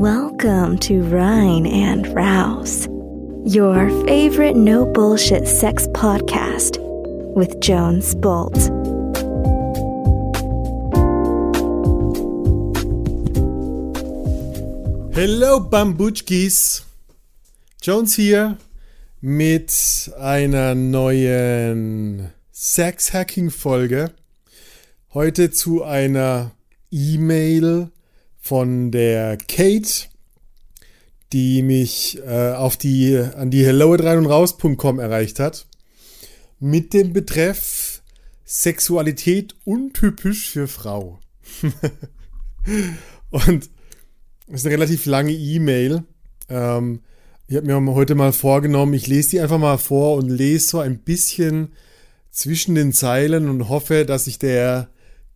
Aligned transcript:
Welcome 0.00 0.78
to 0.82 1.02
Rhine 1.02 1.66
and 1.66 2.06
Rouse, 2.14 2.86
your 3.44 3.90
favorite 4.06 4.54
no 4.54 4.86
bullshit 4.86 5.48
sex 5.48 5.88
podcast 5.88 6.78
with 7.34 7.58
Jones 7.58 8.14
Bolt. 8.14 8.56
Hello 15.16 15.58
Bambutschkis! 15.58 16.84
Jones 17.82 18.14
hier 18.14 18.56
mit 19.20 20.12
einer 20.16 20.76
neuen 20.76 22.30
Sex-Hacking-Folge. 22.52 24.12
Heute 25.12 25.50
zu 25.50 25.82
einer 25.82 26.52
E-Mail 26.92 27.90
von 28.48 28.90
der 28.90 29.36
Kate, 29.36 30.08
die 31.34 31.60
mich 31.60 32.18
äh, 32.26 32.52
auf 32.52 32.78
die, 32.78 33.14
an 33.18 33.50
die 33.50 33.62
hello 33.62 33.92
raus.com 33.92 34.98
erreicht 34.98 35.38
hat. 35.38 35.66
Mit 36.58 36.94
dem 36.94 37.12
Betreff 37.12 38.00
Sexualität 38.46 39.54
untypisch 39.66 40.48
für 40.48 40.66
Frau. 40.66 41.20
und 43.30 43.70
das 44.46 44.60
ist 44.60 44.64
eine 44.64 44.76
relativ 44.76 45.04
lange 45.04 45.32
E-Mail. 45.32 46.04
Ähm, 46.48 47.02
ich 47.48 47.56
habe 47.56 47.66
mir 47.66 47.94
heute 47.94 48.14
mal 48.14 48.32
vorgenommen, 48.32 48.94
ich 48.94 49.08
lese 49.08 49.28
die 49.28 49.40
einfach 49.40 49.58
mal 49.58 49.76
vor 49.76 50.16
und 50.16 50.30
lese 50.30 50.68
so 50.68 50.78
ein 50.78 51.00
bisschen 51.00 51.72
zwischen 52.30 52.74
den 52.74 52.94
Zeilen 52.94 53.50
und 53.50 53.68
hoffe, 53.68 54.06
dass 54.06 54.26
ich 54.26 54.38
der 54.38 54.88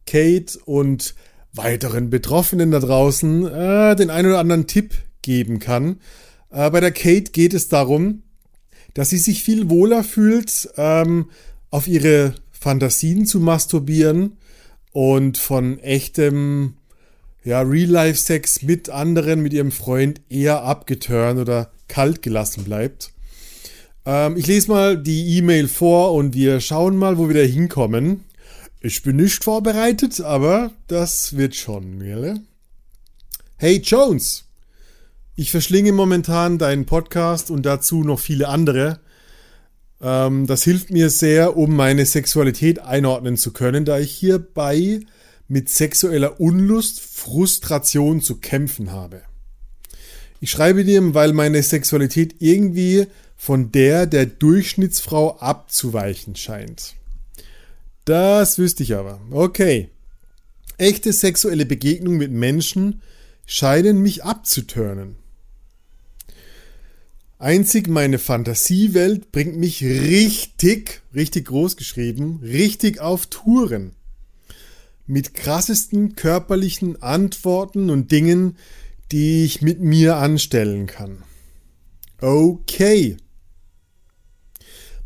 Kate 0.06 0.58
und 0.64 1.14
weiteren 1.54 2.10
Betroffenen 2.10 2.70
da 2.70 2.80
draußen 2.80 3.46
äh, 3.46 3.96
den 3.96 4.10
einen 4.10 4.28
oder 4.28 4.38
anderen 4.38 4.66
Tipp 4.66 4.94
geben 5.22 5.58
kann. 5.58 6.00
Äh, 6.50 6.70
bei 6.70 6.80
der 6.80 6.92
Kate 6.92 7.32
geht 7.32 7.54
es 7.54 7.68
darum, 7.68 8.22
dass 8.94 9.10
sie 9.10 9.18
sich 9.18 9.42
viel 9.42 9.70
wohler 9.70 10.04
fühlt, 10.04 10.68
ähm, 10.76 11.30
auf 11.70 11.88
ihre 11.88 12.34
Fantasien 12.50 13.26
zu 13.26 13.40
masturbieren 13.40 14.36
und 14.92 15.38
von 15.38 15.78
echtem 15.80 16.74
ja, 17.44 17.60
Real-Life-Sex 17.60 18.62
mit 18.62 18.88
anderen, 18.88 19.42
mit 19.42 19.52
ihrem 19.52 19.72
Freund 19.72 20.20
eher 20.28 20.62
abgeturnt 20.62 21.40
oder 21.40 21.72
kalt 21.88 22.22
gelassen 22.22 22.64
bleibt. 22.64 23.12
Ähm, 24.06 24.36
ich 24.36 24.46
lese 24.46 24.70
mal 24.70 24.96
die 24.96 25.36
E-Mail 25.38 25.68
vor 25.68 26.12
und 26.12 26.34
wir 26.34 26.60
schauen 26.60 26.96
mal, 26.96 27.18
wo 27.18 27.28
wir 27.28 27.42
da 27.42 27.48
hinkommen. 27.48 28.24
Ich 28.84 29.04
bin 29.04 29.14
nicht 29.14 29.44
vorbereitet, 29.44 30.20
aber 30.20 30.72
das 30.88 31.36
wird 31.36 31.54
schon, 31.54 32.00
gell? 32.00 32.40
Hey 33.56 33.76
Jones! 33.76 34.46
Ich 35.36 35.52
verschlinge 35.52 35.92
momentan 35.92 36.58
deinen 36.58 36.84
Podcast 36.84 37.52
und 37.52 37.62
dazu 37.62 38.02
noch 38.02 38.18
viele 38.18 38.48
andere. 38.48 38.98
Ähm, 40.00 40.48
das 40.48 40.64
hilft 40.64 40.90
mir 40.90 41.10
sehr, 41.10 41.56
um 41.56 41.76
meine 41.76 42.04
Sexualität 42.06 42.80
einordnen 42.80 43.36
zu 43.36 43.52
können, 43.52 43.84
da 43.84 44.00
ich 44.00 44.10
hierbei 44.10 44.98
mit 45.46 45.68
sexueller 45.68 46.40
Unlust, 46.40 47.00
Frustration 47.02 48.20
zu 48.20 48.38
kämpfen 48.38 48.90
habe. 48.90 49.22
Ich 50.40 50.50
schreibe 50.50 50.84
dir, 50.84 51.14
weil 51.14 51.32
meine 51.34 51.62
Sexualität 51.62 52.34
irgendwie 52.40 53.06
von 53.36 53.70
der 53.70 54.06
der 54.06 54.26
Durchschnittsfrau 54.26 55.38
abzuweichen 55.38 56.34
scheint. 56.34 56.96
Das 58.04 58.58
wüsste 58.58 58.82
ich 58.82 58.94
aber. 58.94 59.20
Okay. 59.30 59.90
Echte 60.78 61.12
sexuelle 61.12 61.66
Begegnungen 61.66 62.18
mit 62.18 62.32
Menschen 62.32 63.02
scheinen 63.46 64.02
mich 64.02 64.24
abzuturnen. 64.24 65.16
Einzig 67.38 67.88
meine 67.88 68.18
Fantasiewelt 68.18 69.32
bringt 69.32 69.56
mich 69.56 69.82
richtig, 69.82 71.02
richtig 71.14 71.46
groß 71.46 71.76
geschrieben, 71.76 72.40
richtig 72.42 73.00
auf 73.00 73.26
Touren. 73.26 73.92
Mit 75.06 75.34
krassesten 75.34 76.14
körperlichen 76.14 77.02
Antworten 77.02 77.90
und 77.90 78.12
Dingen, 78.12 78.56
die 79.10 79.44
ich 79.44 79.60
mit 79.60 79.80
mir 79.80 80.16
anstellen 80.16 80.86
kann. 80.86 81.24
Okay. 82.20 83.16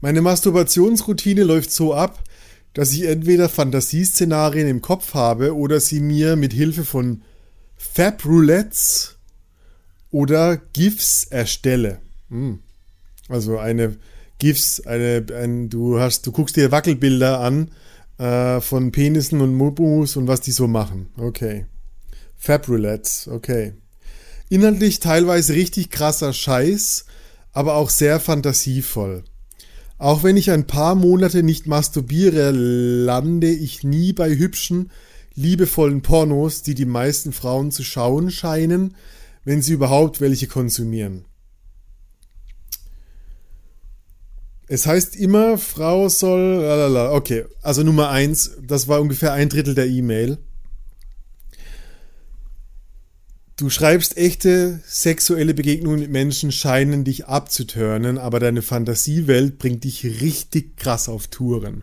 Meine 0.03 0.21
Masturbationsroutine 0.21 1.43
läuft 1.43 1.73
so 1.73 1.95
ab, 1.95 2.23
dass 2.77 2.93
ich 2.93 3.05
entweder 3.05 3.49
Fantasieszenarien 3.49 4.69
im 4.69 4.83
Kopf 4.83 5.15
habe 5.15 5.57
oder 5.57 5.81
sie 5.81 5.99
mir 5.99 6.37
mit 6.37 6.53
Hilfe 6.53 6.85
von 6.85 7.23
Fab-Roulettes 7.79 9.17
oder 10.11 10.59
GIFs 10.75 11.25
erstelle. 11.25 12.01
Hm. 12.29 12.59
Also 13.31 13.57
eine 13.57 13.97
GIFs, 14.39 14.87
eine, 14.87 15.25
ein, 15.35 15.71
du 15.71 15.99
hast, 15.99 16.27
du 16.27 16.33
guckst 16.33 16.57
dir 16.57 16.71
Wackelbilder 16.71 17.41
an 17.41 17.71
äh, 18.19 18.61
von 18.61 18.93
Penissen 18.93 19.41
und 19.41 19.55
Mubus 19.55 20.19
und 20.19 20.27
was 20.29 20.43
die 20.43 20.53
so 20.53 20.67
machen. 20.67 21.09
Okay. 21.17 21.65
Fab-Roulettes, 22.37 23.29
okay. 23.29 23.73
Inhaltlich 24.51 25.01
teilweise 25.01 25.55
richtig 25.55 25.89
krasser 25.89 26.35
Scheiß, 26.35 27.07
aber 27.53 27.77
auch 27.77 27.89
sehr 27.89 28.21
fantasievoll. 28.21 29.25
Auch 29.99 30.23
wenn 30.23 30.37
ich 30.37 30.51
ein 30.51 30.67
paar 30.67 30.95
Monate 30.95 31.43
nicht 31.43 31.67
masturbiere, 31.67 32.51
lande 32.51 33.49
ich 33.49 33.83
nie 33.83 34.13
bei 34.13 34.37
hübschen, 34.37 34.91
liebevollen 35.35 36.03
Pornos, 36.03 36.63
die 36.63 36.75
die 36.75 36.85
meisten 36.87 37.33
Frauen 37.33 37.71
zu 37.71 37.83
schauen 37.83 38.31
scheinen, 38.31 38.95
wenn 39.45 39.63
sie 39.63 39.73
überhaupt 39.73 40.21
welche 40.21 40.49
konsumieren. 40.49 41.25
Es 44.69 44.87
heißt 44.87 45.17
immer, 45.17 45.59
Frau 45.59 46.09
soll. 46.09 46.61
Lalala. 46.63 47.13
Okay, 47.13 47.45
also 47.63 47.83
Nummer 47.83 48.11
eins, 48.11 48.51
das 48.67 48.89
war 48.89 49.01
ungefähr 49.01 49.33
ein 49.33 49.49
Drittel 49.49 49.75
der 49.75 49.87
E-Mail. 49.87 50.39
Du 53.59 53.71
schreibst, 53.71 54.19
echte 54.19 54.81
sexuelle 54.87 55.55
Begegnungen 55.55 56.01
mit 56.01 56.11
Menschen 56.11 56.53
scheinen 56.53 57.05
dich 57.05 57.27
abzuturnen, 57.27 58.19
aber 58.19 58.39
deine 58.39 58.61
Fantasiewelt 58.61 59.57
bringt 59.57 59.85
dich 59.85 60.05
richtig 60.05 60.77
krass 60.77 61.09
auf 61.09 61.29
Touren. 61.29 61.83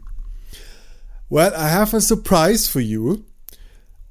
Well, 1.30 1.52
I 1.52 1.72
have 1.72 1.98
a 1.98 2.00
surprise 2.00 2.70
for 2.70 2.80
you. 2.80 3.24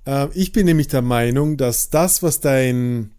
Äh, 0.07 0.27
ich 0.35 0.51
bin 0.51 0.67
nämlich 0.67 0.89
der 0.89 1.03
Meinung, 1.03 1.57
dass 1.57 1.89
das, 1.89 2.21
was 2.25 2.41
dein 2.41 3.13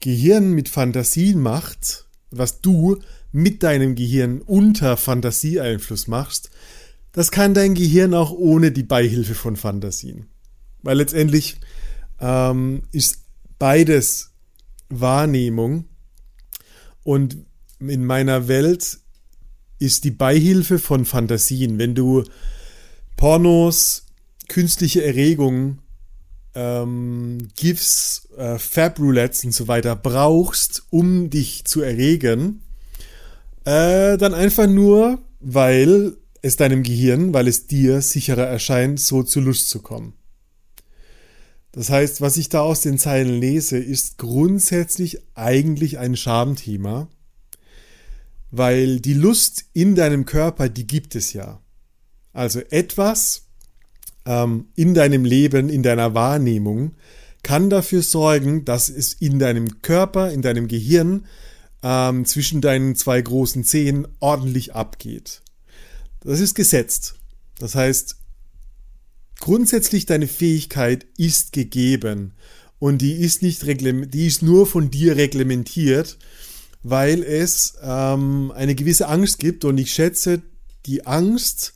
Gehirn 0.00 0.52
mit 0.52 0.68
Fantasien 0.68 1.40
macht, 1.40 2.04
was 2.30 2.60
du 2.60 2.98
mit 3.32 3.62
deinem 3.62 3.94
Gehirn 3.94 4.42
unter 4.42 4.98
Fantasieeinfluss 4.98 6.06
machst, 6.06 6.50
das 7.12 7.30
kann 7.30 7.54
dein 7.54 7.74
Gehirn 7.74 8.12
auch 8.12 8.30
ohne 8.30 8.72
die 8.72 8.82
Beihilfe 8.82 9.34
von 9.34 9.56
Fantasien. 9.56 10.26
Weil 10.82 10.98
letztendlich 10.98 11.56
ähm, 12.20 12.82
ist 12.92 13.20
beides 13.58 14.30
Wahrnehmung. 14.88 15.84
Und 17.04 17.38
in 17.80 18.04
meiner 18.04 18.48
Welt 18.48 18.98
ist 19.78 20.04
die 20.04 20.10
Beihilfe 20.10 20.78
von 20.78 21.04
Fantasien. 21.04 21.78
Wenn 21.78 21.94
du 21.94 22.24
Pornos, 23.16 24.06
künstliche 24.48 25.04
Erregung, 25.04 25.78
ähm, 26.54 27.48
GIFs, 27.56 28.28
äh, 28.36 28.58
Fab-Roulettes 28.58 29.44
und 29.44 29.52
so 29.52 29.68
weiter 29.68 29.94
brauchst, 29.94 30.84
um 30.90 31.30
dich 31.30 31.64
zu 31.64 31.82
erregen, 31.82 32.62
äh, 33.64 34.16
dann 34.16 34.34
einfach 34.34 34.66
nur, 34.66 35.18
weil 35.40 36.16
es 36.42 36.56
deinem 36.56 36.82
Gehirn, 36.82 37.34
weil 37.34 37.48
es 37.48 37.66
dir 37.66 38.00
sicherer 38.00 38.46
erscheint, 38.46 39.00
so 39.00 39.22
zu 39.22 39.40
Lust 39.40 39.68
zu 39.68 39.80
kommen. 39.80 40.17
Das 41.72 41.90
heißt, 41.90 42.20
was 42.20 42.36
ich 42.36 42.48
da 42.48 42.60
aus 42.60 42.80
den 42.80 42.98
Zeilen 42.98 43.40
lese, 43.40 43.78
ist 43.78 44.18
grundsätzlich 44.18 45.18
eigentlich 45.34 45.98
ein 45.98 46.16
Schamthema, 46.16 47.08
weil 48.50 49.00
die 49.00 49.14
Lust 49.14 49.66
in 49.74 49.94
deinem 49.94 50.24
Körper, 50.24 50.68
die 50.68 50.86
gibt 50.86 51.14
es 51.14 51.32
ja. 51.32 51.60
Also 52.32 52.60
etwas 52.70 53.46
ähm, 54.24 54.68
in 54.74 54.94
deinem 54.94 55.24
Leben, 55.24 55.68
in 55.68 55.82
deiner 55.82 56.14
Wahrnehmung, 56.14 56.94
kann 57.42 57.70
dafür 57.70 58.02
sorgen, 58.02 58.64
dass 58.64 58.88
es 58.88 59.14
in 59.14 59.38
deinem 59.38 59.82
Körper, 59.82 60.30
in 60.30 60.42
deinem 60.42 60.68
Gehirn 60.68 61.26
ähm, 61.82 62.24
zwischen 62.24 62.60
deinen 62.60 62.94
zwei 62.94 63.20
großen 63.20 63.64
Zehen 63.64 64.08
ordentlich 64.20 64.74
abgeht. 64.74 65.42
Das 66.20 66.40
ist 66.40 66.54
gesetzt. 66.54 67.14
Das 67.58 67.74
heißt, 67.74 68.16
grundsätzlich 69.40 70.06
deine 70.06 70.28
Fähigkeit 70.28 71.06
ist 71.16 71.52
gegeben 71.52 72.32
und 72.78 72.98
die 72.98 73.12
ist 73.12 73.42
nicht 73.42 73.62
die 73.64 74.26
ist 74.26 74.42
nur 74.42 74.66
von 74.66 74.90
dir 74.90 75.16
reglementiert, 75.16 76.18
weil 76.82 77.22
es 77.22 77.74
ähm, 77.82 78.52
eine 78.54 78.74
gewisse 78.74 79.08
Angst 79.08 79.38
gibt 79.38 79.64
und 79.64 79.78
ich 79.78 79.92
schätze, 79.92 80.42
die 80.86 81.06
Angst 81.06 81.74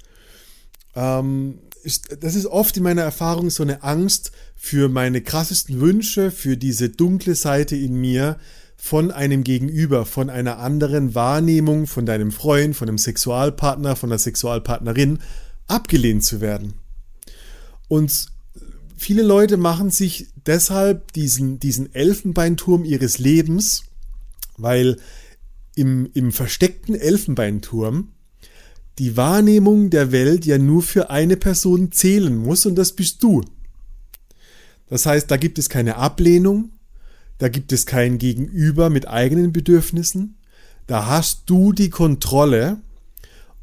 ähm, 0.94 1.58
ist, 1.82 2.16
das 2.20 2.34
ist 2.34 2.46
oft 2.46 2.76
in 2.76 2.84
meiner 2.84 3.02
Erfahrung 3.02 3.50
so 3.50 3.62
eine 3.62 3.82
Angst 3.82 4.32
für 4.54 4.88
meine 4.88 5.20
krassesten 5.20 5.80
Wünsche, 5.80 6.30
für 6.30 6.56
diese 6.56 6.88
dunkle 6.88 7.34
Seite 7.34 7.74
in 7.76 7.94
mir, 7.94 8.38
von 8.76 9.12
einem 9.12 9.44
Gegenüber, 9.44 10.06
von 10.06 10.28
einer 10.28 10.58
anderen 10.58 11.14
Wahrnehmung, 11.14 11.86
von 11.86 12.04
deinem 12.04 12.32
Freund, 12.32 12.74
von 12.74 12.88
einem 12.88 12.98
Sexualpartner, 12.98 13.94
von 13.94 14.10
einer 14.10 14.18
Sexualpartnerin 14.18 15.20
abgelehnt 15.68 16.24
zu 16.24 16.40
werden. 16.40 16.74
Und 17.92 18.28
viele 18.96 19.22
Leute 19.22 19.58
machen 19.58 19.90
sich 19.90 20.28
deshalb 20.46 21.12
diesen, 21.12 21.60
diesen 21.60 21.94
Elfenbeinturm 21.94 22.86
ihres 22.86 23.18
Lebens, 23.18 23.82
weil 24.56 24.96
im, 25.76 26.08
im 26.14 26.32
versteckten 26.32 26.94
Elfenbeinturm 26.94 28.08
die 28.98 29.18
Wahrnehmung 29.18 29.90
der 29.90 30.10
Welt 30.10 30.46
ja 30.46 30.56
nur 30.56 30.82
für 30.82 31.10
eine 31.10 31.36
Person 31.36 31.92
zählen 31.92 32.34
muss 32.34 32.64
und 32.64 32.76
das 32.76 32.92
bist 32.92 33.22
du. 33.22 33.42
Das 34.86 35.04
heißt, 35.04 35.30
da 35.30 35.36
gibt 35.36 35.58
es 35.58 35.68
keine 35.68 35.96
Ablehnung, 35.96 36.70
da 37.36 37.50
gibt 37.50 37.74
es 37.74 37.84
kein 37.84 38.16
Gegenüber 38.16 38.88
mit 38.88 39.06
eigenen 39.06 39.52
Bedürfnissen, 39.52 40.38
da 40.86 41.08
hast 41.08 41.42
du 41.44 41.74
die 41.74 41.90
Kontrolle 41.90 42.80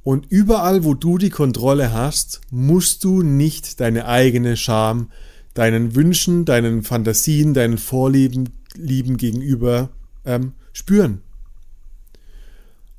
und 0.10 0.26
überall, 0.32 0.84
wo 0.84 0.96
du 0.96 1.20
die 1.20 1.30
Kontrolle 1.30 1.94
hast, 1.94 2.42
musst 2.50 3.04
du 3.04 3.22
nicht 3.22 3.80
deine 3.80 4.08
eigene 4.08 4.58
Scham, 4.58 5.12
deinen 5.54 5.94
Wünschen, 5.94 6.46
deinen 6.46 6.82
Fantasien, 6.82 7.54
deinen 7.54 7.78
Vorlieben 7.78 8.50
Lieben 8.74 9.18
gegenüber 9.18 9.90
ähm, 10.26 10.54
spüren. 10.74 11.22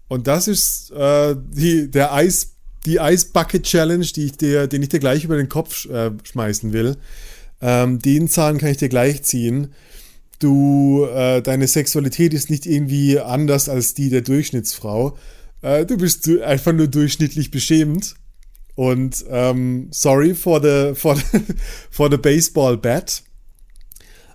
Und 0.06 0.28
das 0.28 0.46
ist 0.46 0.92
äh, 0.92 1.34
die, 1.36 1.90
der 1.90 2.14
Eis, 2.14 2.52
die 2.86 3.00
Bucket 3.32 3.64
Challenge, 3.64 4.06
die 4.06 4.26
ich 4.26 4.36
dir, 4.36 4.68
den 4.68 4.80
ich 4.80 4.90
dir 4.90 5.00
gleich 5.00 5.24
über 5.24 5.36
den 5.36 5.48
Kopf 5.48 5.86
äh, 5.86 6.12
schmeißen 6.22 6.72
will. 6.72 6.96
Ähm, 7.60 7.98
den 7.98 8.28
Zahn 8.28 8.58
kann 8.58 8.70
ich 8.70 8.76
dir 8.76 8.88
gleich 8.88 9.24
ziehen. 9.24 9.72
Du, 10.38 11.08
äh, 11.12 11.42
deine 11.42 11.66
Sexualität 11.66 12.34
ist 12.34 12.50
nicht 12.50 12.66
irgendwie 12.66 13.18
anders 13.18 13.68
als 13.68 13.94
die 13.94 14.10
der 14.10 14.20
Durchschnittsfrau. 14.20 15.18
Äh, 15.62 15.86
du 15.86 15.96
bist 15.96 16.28
einfach 16.28 16.72
nur 16.72 16.88
durchschnittlich 16.88 17.50
beschämend. 17.50 18.14
Und 18.74 19.24
ähm, 19.28 19.88
sorry 19.90 20.34
for 20.34 20.62
the, 20.62 20.94
for 20.94 21.16
the, 21.16 21.22
for 21.90 22.10
the 22.10 22.16
baseball 22.16 22.76
bat. 22.76 23.22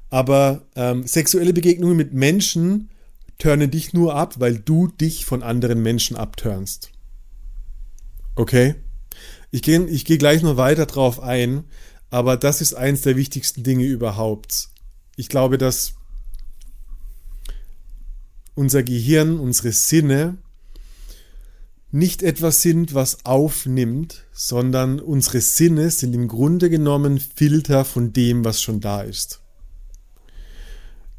Aber 0.10 0.68
ähm, 0.76 1.06
sexuelle 1.08 1.54
Begegnungen 1.54 1.98
mit 1.98 2.14
Menschen 2.14 2.90
turne 3.38 3.68
dich 3.68 3.94
nur 3.94 4.16
ab, 4.16 4.36
weil 4.40 4.58
du 4.58 4.88
dich 4.88 5.26
von 5.26 5.44
anderen 5.44 5.82
Menschen 5.82 6.16
abturnst. 6.16 6.92
Okay? 8.36 8.76
Ich 9.52 9.62
gehe 9.62 9.84
ich 9.86 10.06
geh 10.06 10.18
gleich 10.18 10.42
noch 10.42 10.58
weiter 10.58 10.86
drauf 10.86 11.22
ein, 11.22 11.64
aber 12.10 12.38
das 12.38 12.62
ist 12.62 12.74
eins 12.76 13.02
der 13.02 13.16
wichtigsten 13.16 13.64
Dinge 13.64 13.86
überhaupt. 13.86 14.70
Ich 15.16 15.30
glaube, 15.30 15.58
dass 15.58 15.96
unser 18.54 18.84
Gehirn, 18.84 19.40
unsere 19.40 19.72
Sinne 19.72 20.38
nicht 21.96 22.24
etwas 22.24 22.62
sind, 22.62 22.94
was 22.94 23.24
aufnimmt, 23.24 24.26
sondern 24.34 25.00
unsere 25.00 25.40
Sinne 25.40 25.90
sind 25.92 26.14
im 26.14 26.28
Grunde 26.28 26.70
genommen 26.70 27.20
Filter 27.20 27.86
von 27.86 28.12
dem, 28.12 28.44
was 28.44 28.62
schon 28.62 28.82
da 28.82 29.02
ist. 29.02 29.40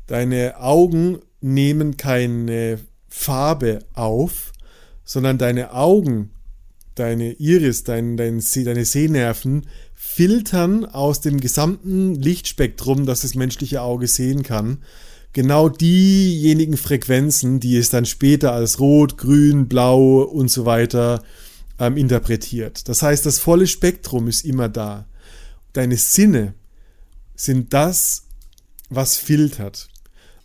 Deine 0.07 0.61
Augen 0.61 1.21
nehmen 1.41 1.97
keine 1.97 2.79
Farbe 3.09 3.79
auf, 3.95 4.53
sondern 5.03 5.39
deine 5.39 5.73
Augen, 5.73 6.33
deine 6.95 7.33
Iris, 7.33 7.85
dein, 7.85 8.19
dein, 8.19 8.45
deine 8.55 8.85
Sehnerven 8.85 9.69
filtern 9.95 10.85
aus 10.85 11.23
dem 11.23 11.41
gesamten 11.41 12.17
Lichtspektrum, 12.17 13.07
das 13.07 13.23
das 13.23 13.35
menschliche 13.35 13.81
Auge 13.81 14.09
sehen 14.09 14.43
kann, 14.43 14.83
genau 15.37 15.69
diejenigen 15.69 16.79
Frequenzen, 16.79 17.61
die 17.61 17.77
es 17.77 17.91
dann 17.91 18.07
später 18.07 18.53
als 18.53 18.81
rot, 18.81 19.19
grün, 19.19 19.69
blau 19.69 20.23
und 20.23 20.51
so 20.51 20.65
weiter 20.65 21.23
ähm, 21.79 21.99
interpretiert. 21.99 22.89
Das 22.89 23.03
heißt, 23.03 23.27
das 23.27 23.39
volle 23.39 23.67
Spektrum 23.67 24.29
ist 24.29 24.47
immer 24.47 24.71
da. 24.71 25.07
Deine 25.75 25.99
Sinne 25.99 26.55
sind 27.35 27.75
das, 27.75 28.23
was 28.89 29.19
filtert. 29.19 29.91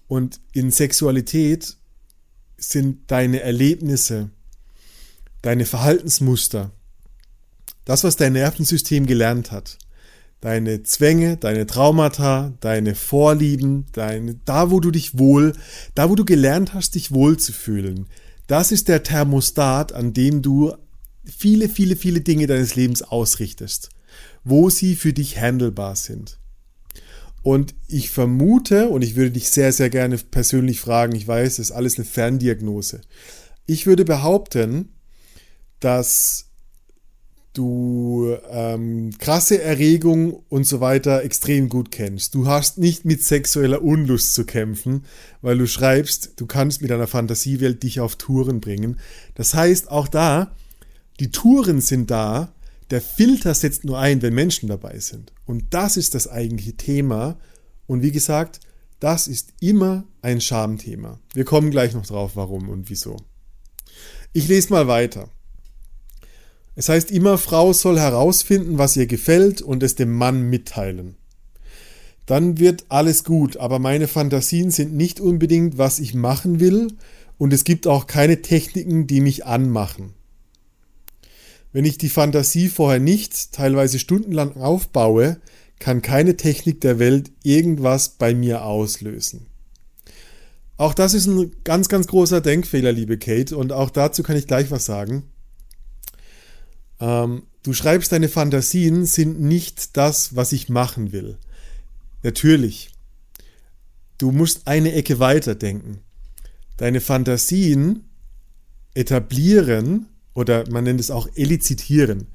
Und 0.09 0.41
in 0.51 0.71
Sexualität 0.71 1.77
sind 2.57 3.09
deine 3.09 3.39
Erlebnisse, 3.39 4.29
deine 5.41 5.65
Verhaltensmuster, 5.65 6.69
das, 7.85 8.03
was 8.03 8.17
dein 8.17 8.33
Nervensystem 8.33 9.05
gelernt 9.05 9.51
hat, 9.51 9.77
deine 10.41 10.83
Zwänge, 10.83 11.37
deine 11.37 11.67
Traumata, 11.67 12.53
deine 12.59 12.95
Vorlieben, 12.95 13.85
deine, 13.93 14.35
da 14.43 14.71
wo 14.71 14.79
du 14.79 14.91
dich 14.91 15.17
wohl, 15.17 15.53
da 15.95 16.09
wo 16.09 16.15
du 16.15 16.25
gelernt 16.25 16.73
hast, 16.73 16.95
dich 16.95 17.11
wohl 17.11 17.37
zu 17.37 17.53
fühlen, 17.53 18.07
das 18.47 18.71
ist 18.71 18.87
der 18.87 19.03
Thermostat, 19.03 19.93
an 19.93 20.13
dem 20.13 20.41
du 20.41 20.73
viele, 21.23 21.69
viele, 21.69 21.95
viele 21.95 22.21
Dinge 22.21 22.47
deines 22.47 22.75
Lebens 22.75 23.03
ausrichtest, 23.03 23.89
wo 24.43 24.69
sie 24.69 24.95
für 24.95 25.13
dich 25.13 25.39
handelbar 25.39 25.95
sind. 25.95 26.37
Und 27.43 27.73
ich 27.87 28.09
vermute, 28.09 28.89
und 28.89 29.03
ich 29.03 29.15
würde 29.15 29.31
dich 29.31 29.49
sehr, 29.49 29.71
sehr 29.71 29.89
gerne 29.89 30.17
persönlich 30.17 30.79
fragen, 30.81 31.15
ich 31.15 31.27
weiß, 31.27 31.57
das 31.57 31.69
ist 31.69 31.71
alles 31.71 31.97
eine 31.97 32.05
Ferndiagnose. 32.05 33.01
Ich 33.65 33.85
würde 33.85 34.05
behaupten, 34.05 34.89
dass 35.79 36.50
du 37.53 38.35
ähm, 38.49 39.11
krasse 39.17 39.61
Erregung 39.61 40.43
und 40.49 40.65
so 40.65 40.79
weiter 40.79 41.23
extrem 41.23 41.69
gut 41.69 41.91
kennst. 41.91 42.33
Du 42.35 42.47
hast 42.47 42.77
nicht 42.77 43.03
mit 43.03 43.23
sexueller 43.23 43.81
Unlust 43.81 44.33
zu 44.33 44.45
kämpfen, 44.45 45.05
weil 45.41 45.57
du 45.57 45.67
schreibst, 45.67 46.33
du 46.37 46.45
kannst 46.45 46.81
mit 46.81 46.91
deiner 46.91 47.07
Fantasiewelt 47.07 47.83
dich 47.83 47.99
auf 47.99 48.15
Touren 48.15 48.61
bringen. 48.61 48.99
Das 49.35 49.53
heißt, 49.53 49.91
auch 49.91 50.07
da, 50.07 50.55
die 51.19 51.31
Touren 51.31 51.81
sind 51.81 52.09
da, 52.09 52.53
der 52.89 53.01
Filter 53.01 53.53
setzt 53.53 53.85
nur 53.85 53.99
ein, 53.99 54.21
wenn 54.21 54.33
Menschen 54.33 54.67
dabei 54.67 54.99
sind. 54.99 55.31
Und 55.45 55.65
das 55.73 55.97
ist 55.97 56.15
das 56.15 56.27
eigentliche 56.27 56.73
Thema. 56.73 57.37
Und 57.87 58.01
wie 58.01 58.11
gesagt, 58.11 58.59
das 58.99 59.27
ist 59.27 59.53
immer 59.59 60.05
ein 60.21 60.41
Schamthema. 60.41 61.19
Wir 61.33 61.45
kommen 61.45 61.71
gleich 61.71 61.93
noch 61.93 62.05
drauf, 62.05 62.31
warum 62.35 62.69
und 62.69 62.89
wieso. 62.89 63.17
Ich 64.33 64.47
lese 64.47 64.71
mal 64.71 64.87
weiter. 64.87 65.29
Es 66.81 66.89
heißt 66.89 67.11
immer, 67.11 67.37
Frau 67.37 67.73
soll 67.73 67.99
herausfinden, 67.99 68.79
was 68.79 68.97
ihr 68.97 69.05
gefällt 69.05 69.61
und 69.61 69.83
es 69.83 69.93
dem 69.93 70.11
Mann 70.11 70.49
mitteilen. 70.49 71.15
Dann 72.25 72.57
wird 72.57 72.85
alles 72.89 73.23
gut, 73.23 73.57
aber 73.57 73.77
meine 73.77 74.07
Fantasien 74.07 74.71
sind 74.71 74.95
nicht 74.95 75.19
unbedingt, 75.19 75.77
was 75.77 75.99
ich 75.99 76.15
machen 76.15 76.59
will, 76.59 76.87
und 77.37 77.53
es 77.53 77.65
gibt 77.65 77.85
auch 77.85 78.07
keine 78.07 78.41
Techniken, 78.41 79.05
die 79.05 79.21
mich 79.21 79.45
anmachen. 79.45 80.15
Wenn 81.71 81.85
ich 81.85 81.99
die 81.99 82.09
Fantasie 82.09 82.67
vorher 82.67 82.99
nicht, 82.99 83.51
teilweise 83.51 83.99
stundenlang 83.99 84.55
aufbaue, 84.55 85.39
kann 85.77 86.01
keine 86.01 86.35
Technik 86.35 86.81
der 86.81 86.97
Welt 86.97 87.31
irgendwas 87.43 88.09
bei 88.09 88.33
mir 88.33 88.65
auslösen. 88.65 89.45
Auch 90.77 90.95
das 90.95 91.13
ist 91.13 91.27
ein 91.27 91.51
ganz, 91.63 91.89
ganz 91.89 92.07
großer 92.07 92.41
Denkfehler, 92.41 92.91
liebe 92.91 93.19
Kate, 93.19 93.55
und 93.55 93.71
auch 93.71 93.91
dazu 93.91 94.23
kann 94.23 94.35
ich 94.35 94.47
gleich 94.47 94.71
was 94.71 94.85
sagen. 94.85 95.31
Ähm, 97.01 97.43
du 97.63 97.73
schreibst, 97.73 98.11
deine 98.11 98.29
Fantasien 98.29 99.05
sind 99.05 99.41
nicht 99.41 99.97
das, 99.97 100.35
was 100.35 100.53
ich 100.53 100.69
machen 100.69 101.11
will. 101.11 101.37
Natürlich. 102.23 102.91
Du 104.17 104.31
musst 104.31 104.67
eine 104.67 104.93
Ecke 104.93 105.19
weiter 105.19 105.55
denken. 105.55 105.99
Deine 106.77 107.01
Fantasien 107.01 108.05
etablieren 108.93 110.05
oder 110.33 110.69
man 110.69 110.83
nennt 110.83 110.99
es 110.99 111.11
auch 111.11 111.27
elizitieren. 111.35 112.27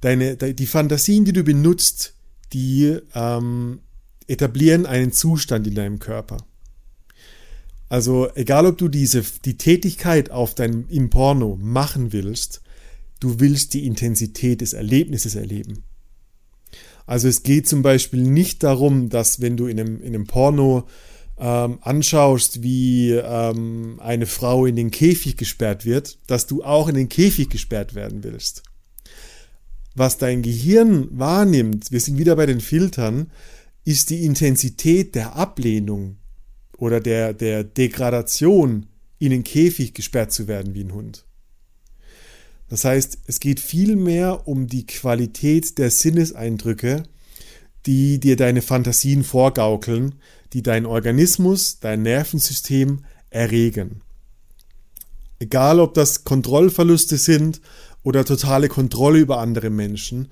Deine, 0.00 0.36
die 0.36 0.66
Fantasien, 0.66 1.24
die 1.24 1.32
du 1.32 1.42
benutzt, 1.42 2.14
die 2.52 2.98
ähm, 3.14 3.80
etablieren 4.26 4.86
einen 4.86 5.12
Zustand 5.12 5.66
in 5.66 5.74
deinem 5.74 5.98
Körper. 5.98 6.38
Also 7.88 8.28
egal, 8.34 8.66
ob 8.66 8.78
du 8.78 8.88
diese 8.88 9.22
die 9.44 9.56
Tätigkeit 9.56 10.30
auf 10.30 10.54
deinem 10.54 10.88
im 10.88 11.10
Porno 11.10 11.56
machen 11.60 12.12
willst, 12.12 12.62
du 13.20 13.40
willst 13.40 13.74
die 13.74 13.86
Intensität 13.86 14.60
des 14.60 14.72
Erlebnisses 14.72 15.34
erleben. 15.34 15.84
Also 17.06 17.28
es 17.28 17.42
geht 17.42 17.68
zum 17.68 17.82
Beispiel 17.82 18.22
nicht 18.22 18.62
darum, 18.62 19.08
dass 19.08 19.40
wenn 19.40 19.56
du 19.56 19.66
in 19.66 19.78
einem, 19.78 20.00
in 20.00 20.14
einem 20.14 20.26
Porno 20.26 20.88
ähm, 21.38 21.78
anschaust, 21.82 22.62
wie 22.62 23.12
ähm, 23.12 24.00
eine 24.02 24.26
Frau 24.26 24.66
in 24.66 24.76
den 24.76 24.90
Käfig 24.90 25.36
gesperrt 25.36 25.84
wird, 25.84 26.18
dass 26.26 26.46
du 26.46 26.64
auch 26.64 26.88
in 26.88 26.94
den 26.94 27.08
Käfig 27.08 27.48
gesperrt 27.48 27.94
werden 27.94 28.24
willst. 28.24 28.62
Was 29.94 30.18
dein 30.18 30.42
Gehirn 30.42 31.08
wahrnimmt, 31.10 31.90
wir 31.90 32.00
sind 32.00 32.18
wieder 32.18 32.36
bei 32.36 32.46
den 32.46 32.60
Filtern, 32.60 33.30
ist 33.84 34.10
die 34.10 34.24
Intensität 34.24 35.14
der 35.14 35.36
Ablehnung 35.36 36.16
oder 36.76 37.00
der, 37.00 37.32
der 37.32 37.64
Degradation, 37.64 38.86
in 39.18 39.30
den 39.30 39.44
Käfig 39.44 39.94
gesperrt 39.94 40.32
zu 40.32 40.46
werden 40.46 40.74
wie 40.74 40.84
ein 40.84 40.92
Hund. 40.92 41.25
Das 42.68 42.84
heißt, 42.84 43.18
es 43.26 43.40
geht 43.40 43.60
vielmehr 43.60 44.48
um 44.48 44.66
die 44.66 44.86
Qualität 44.86 45.78
der 45.78 45.90
Sinneseindrücke, 45.90 47.04
die 47.86 48.18
dir 48.18 48.36
deine 48.36 48.62
Fantasien 48.62 49.22
vorgaukeln, 49.22 50.16
die 50.52 50.62
deinen 50.62 50.86
Organismus, 50.86 51.78
dein 51.78 52.02
Nervensystem 52.02 53.04
erregen. 53.30 54.02
Egal, 55.38 55.80
ob 55.80 55.94
das 55.94 56.24
Kontrollverluste 56.24 57.18
sind 57.18 57.60
oder 58.02 58.24
totale 58.24 58.68
Kontrolle 58.68 59.18
über 59.18 59.38
andere 59.38 59.70
Menschen. 59.70 60.28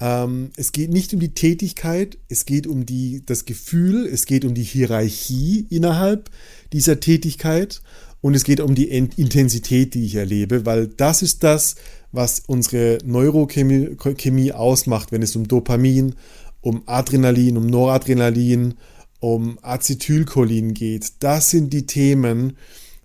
Ähm, 0.00 0.50
es 0.56 0.72
geht 0.72 0.90
nicht 0.90 1.12
um 1.14 1.20
die 1.20 1.34
Tätigkeit, 1.34 2.18
es 2.28 2.46
geht 2.46 2.66
um 2.66 2.86
die, 2.86 3.22
das 3.24 3.44
Gefühl, 3.44 4.06
es 4.06 4.26
geht 4.26 4.44
um 4.44 4.54
die 4.54 4.62
Hierarchie 4.62 5.66
innerhalb 5.70 6.30
dieser 6.72 7.00
Tätigkeit 7.00 7.82
und 8.26 8.34
es 8.34 8.42
geht 8.42 8.58
um 8.58 8.74
die 8.74 8.88
Intensität, 8.88 9.94
die 9.94 10.04
ich 10.04 10.16
erlebe, 10.16 10.66
weil 10.66 10.88
das 10.88 11.22
ist 11.22 11.44
das, 11.44 11.76
was 12.10 12.42
unsere 12.44 12.98
Neurochemie 13.04 13.96
Chemie 14.16 14.50
ausmacht, 14.50 15.12
wenn 15.12 15.22
es 15.22 15.36
um 15.36 15.46
Dopamin, 15.46 16.16
um 16.60 16.82
Adrenalin, 16.86 17.56
um 17.56 17.68
Noradrenalin, 17.68 18.74
um 19.20 19.60
Acetylcholin 19.62 20.74
geht. 20.74 21.12
Das 21.20 21.50
sind 21.50 21.72
die 21.72 21.86
Themen, 21.86 22.56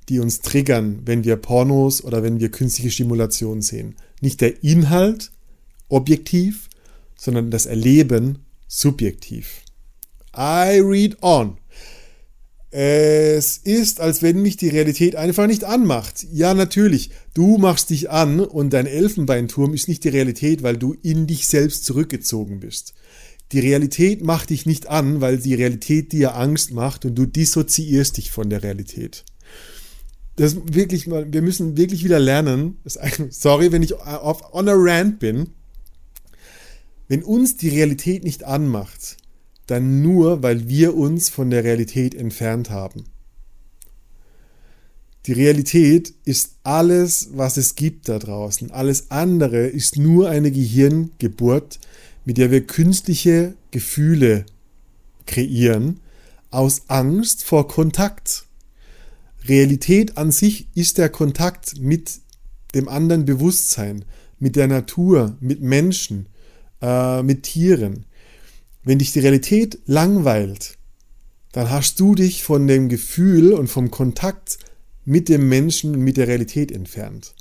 die 0.10 0.18
uns 0.18 0.40
triggern, 0.40 1.02
wenn 1.06 1.24
wir 1.24 1.36
Pornos 1.36 2.04
oder 2.04 2.24
wenn 2.24 2.40
wir 2.40 2.50
künstliche 2.50 2.90
Stimulation 2.90 3.62
sehen. 3.62 3.98
Nicht 4.22 4.42
der 4.42 4.64
Inhalt 4.64 5.32
objektiv, 5.88 6.68
sondern 7.16 7.52
das 7.52 7.68
Erleben 7.68 8.40
subjektiv. 8.68 9.62
I 10.36 10.80
read 10.80 11.22
on. 11.22 11.61
Es 12.74 13.58
ist, 13.58 14.00
als 14.00 14.22
wenn 14.22 14.42
mich 14.42 14.56
die 14.56 14.70
Realität 14.70 15.18
einfach 15.18 15.46
nicht 15.46 15.66
anmacht. 15.66 16.26
Ja, 16.32 16.54
natürlich, 16.54 17.12
du 17.34 17.58
machst 17.58 17.90
dich 17.90 18.10
an 18.10 18.40
und 18.40 18.72
dein 18.72 18.86
Elfenbeinturm 18.86 19.74
ist 19.74 19.90
nicht 19.90 20.06
die 20.06 20.10
Realität, 20.10 20.64
weil 20.64 20.78
du 20.78 20.96
in 21.02 21.28
dich 21.28 21.48
selbst 21.48 21.84
zurückgezogen 21.84 22.62
bist. 22.62 22.94
Die 23.52 23.60
Realität 23.60 24.24
macht 24.24 24.52
dich 24.52 24.66
nicht 24.66 24.88
an, 24.88 25.20
weil 25.20 25.38
die 25.38 25.54
Realität 25.56 26.14
dir 26.14 26.36
Angst 26.36 26.72
macht 26.72 27.04
und 27.04 27.16
du 27.16 27.26
dissoziierst 27.26 28.16
dich 28.16 28.32
von 28.32 28.50
der 28.50 28.64
Realität. 28.64 29.26
Das 30.38 30.56
wirklich 30.72 31.08
mal, 31.08 31.32
wir 31.32 31.42
müssen 31.42 31.76
wirklich 31.76 32.06
wieder 32.06 32.20
lernen. 32.20 32.80
Sorry, 33.30 33.74
wenn 33.74 33.84
ich 33.84 33.96
auf 33.96 34.54
on 34.54 34.70
a 34.70 34.74
rant 34.74 35.20
bin. 35.20 35.50
Wenn 37.10 37.24
uns 37.24 37.58
die 37.58 37.68
Realität 37.68 38.24
nicht 38.24 38.46
anmacht, 38.46 39.18
dann 39.72 40.02
nur, 40.02 40.44
weil 40.44 40.68
wir 40.68 40.96
uns 40.96 41.30
von 41.30 41.50
der 41.50 41.64
Realität 41.64 42.14
entfernt 42.14 42.70
haben. 42.70 43.06
Die 45.28 45.34
Realität 45.34 46.14
ist 46.26 46.56
alles, 46.64 47.30
was 47.34 47.56
es 47.56 47.76
gibt 47.76 48.10
da 48.10 48.20
draußen. 48.20 48.72
Alles 48.72 49.12
andere 49.12 49.68
ist 49.68 49.98
nur 49.98 50.30
eine 50.30 50.52
Gehirngeburt, 50.52 51.80
mit 52.26 52.38
der 52.38 52.52
wir 52.52 52.68
künstliche 52.68 53.54
Gefühle 53.72 54.46
kreieren, 55.26 56.02
aus 56.50 56.84
Angst 56.88 57.44
vor 57.44 57.68
Kontakt. 57.68 58.46
Realität 59.48 60.18
an 60.18 60.32
sich 60.32 60.68
ist 60.76 60.98
der 60.98 61.10
Kontakt 61.10 61.80
mit 61.80 62.20
dem 62.76 62.90
anderen 62.90 63.26
Bewusstsein, 63.26 64.04
mit 64.38 64.56
der 64.56 64.68
Natur, 64.68 65.38
mit 65.40 65.62
Menschen, 65.62 66.26
äh, 66.82 67.24
mit 67.24 67.44
Tieren. 67.44 68.06
Wenn 68.84 69.00
dich 69.00 69.12
die 69.12 69.20
Realität 69.20 69.80
langweilt, 69.86 70.78
dann 71.52 71.70
hast 71.70 72.00
du 72.00 72.16
dich 72.16 72.44
von 72.44 72.68
dem 72.68 72.90
Gefühl 72.90 73.54
und 73.54 73.68
vom 73.68 73.92
Kontakt 73.92 74.58
mit 75.06 75.30
dem 75.30 75.50
Menschen 75.50 75.94
und 75.96 76.02
mit 76.02 76.18
der 76.18 76.28
Realität 76.28 76.72
entfernt. 76.72 77.34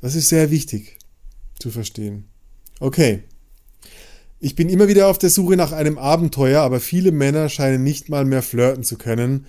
Das 0.00 0.14
ist 0.14 0.28
sehr 0.28 0.50
wichtig 0.50 0.98
zu 1.58 1.70
verstehen. 1.70 2.24
Okay. 2.80 3.22
Ich 4.42 4.56
bin 4.56 4.70
immer 4.70 4.88
wieder 4.88 5.08
auf 5.08 5.18
der 5.18 5.28
Suche 5.28 5.56
nach 5.56 5.72
einem 5.72 5.98
Abenteuer, 5.98 6.62
aber 6.62 6.80
viele 6.80 7.12
Männer 7.12 7.50
scheinen 7.50 7.84
nicht 7.84 8.08
mal 8.08 8.24
mehr 8.24 8.42
flirten 8.42 8.82
zu 8.82 8.96
können. 8.96 9.44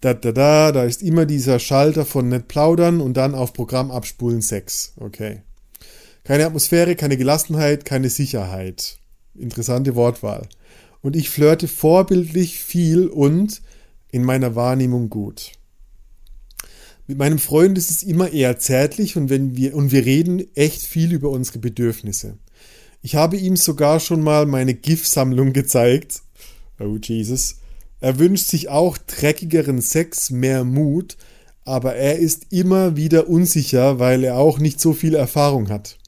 Da, 0.00 0.14
da, 0.14 0.30
da, 0.30 0.70
da 0.70 0.84
ist 0.84 1.02
immer 1.02 1.26
dieser 1.26 1.58
Schalter 1.58 2.06
von 2.06 2.28
nett 2.28 2.46
plaudern 2.46 3.00
und 3.00 3.16
dann 3.16 3.34
auf 3.34 3.52
Programm 3.52 3.90
abspulen 3.90 4.42
Sex. 4.42 4.92
Okay. 4.98 5.42
Keine 6.22 6.46
Atmosphäre, 6.46 6.94
keine 6.94 7.16
Gelassenheit, 7.16 7.84
keine 7.84 8.08
Sicherheit. 8.08 8.98
Interessante 9.38 9.94
Wortwahl. 9.94 10.48
Und 11.02 11.16
ich 11.16 11.30
flirte 11.30 11.68
vorbildlich 11.68 12.58
viel 12.60 13.06
und 13.08 13.62
in 14.10 14.24
meiner 14.24 14.54
Wahrnehmung 14.54 15.10
gut. 15.10 15.52
Mit 17.06 17.18
meinem 17.18 17.38
Freund 17.38 17.78
ist 17.78 17.90
es 17.90 18.02
immer 18.02 18.32
eher 18.32 18.58
zärtlich 18.58 19.16
und 19.16 19.30
wenn 19.30 19.56
wir, 19.56 19.76
und 19.76 19.92
wir 19.92 20.04
reden 20.04 20.44
echt 20.56 20.82
viel 20.82 21.12
über 21.12 21.30
unsere 21.30 21.60
Bedürfnisse. 21.60 22.38
Ich 23.02 23.14
habe 23.14 23.36
ihm 23.36 23.56
sogar 23.56 24.00
schon 24.00 24.22
mal 24.22 24.46
meine 24.46 24.74
GIF-Sammlung 24.74 25.52
gezeigt. 25.52 26.22
Oh 26.80 26.96
Jesus. 26.96 27.58
Er 28.00 28.18
wünscht 28.18 28.46
sich 28.46 28.68
auch 28.68 28.98
dreckigeren 28.98 29.80
Sex, 29.80 30.30
mehr 30.30 30.64
Mut, 30.64 31.16
aber 31.64 31.94
er 31.94 32.18
ist 32.18 32.52
immer 32.52 32.96
wieder 32.96 33.28
unsicher, 33.28 33.98
weil 34.00 34.24
er 34.24 34.36
auch 34.36 34.58
nicht 34.58 34.80
so 34.80 34.92
viel 34.92 35.14
Erfahrung 35.14 35.68
hat. 35.68 35.98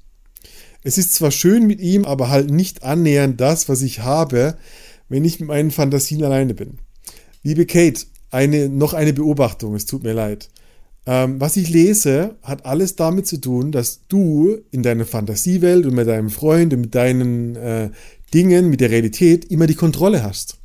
Es 0.85 0.97
ist 0.97 1.15
zwar 1.15 1.31
schön 1.31 1.67
mit 1.67 1.81
ihm, 1.81 2.05
aber 2.05 2.29
halt 2.29 2.51
nicht 2.51 2.85
annähernd 2.85 3.41
das, 3.41 3.69
was 3.69 3.83
ich 3.83 4.01
habe, 4.01 4.57
wenn 5.09 5.25
ich 5.25 5.41
mit 5.41 5.49
meinen 5.49 5.71
Fantasien 5.71 6.23
alleine 6.23 6.55
bin. 6.55 6.79
Liebe 7.43 7.67
Kate, 7.67 8.07
eine, 8.31 8.69
noch 8.69 8.95
eine 8.95 9.13
Beobachtung, 9.13 9.75
es 9.75 9.87
tut 9.87 10.05
mir 10.05 10.13
leid. 10.13 10.51
Ähm, 11.07 11.41
was 11.41 11.57
ich 11.57 11.69
lese, 11.69 12.37
hat 12.43 12.65
alles 12.65 12.95
damit 12.95 13.27
zu 13.27 13.41
tun, 13.41 13.73
dass 13.73 14.07
du 14.09 14.59
in 14.71 14.83
deiner 14.83 15.07
Fantasiewelt 15.07 15.87
und 15.87 15.95
mit 15.95 16.07
deinem 16.07 16.31
Freund 16.31 16.73
und 16.73 16.83
mit 16.83 16.95
deinen 16.95 17.57
äh, 17.57 17.91
Dingen, 18.33 18.69
mit 18.69 18.81
der 18.81 18.91
Realität 18.91 19.47
immer 19.47 19.67
die 19.67 19.75
Kontrolle 19.75 20.23
hast. 20.23 20.59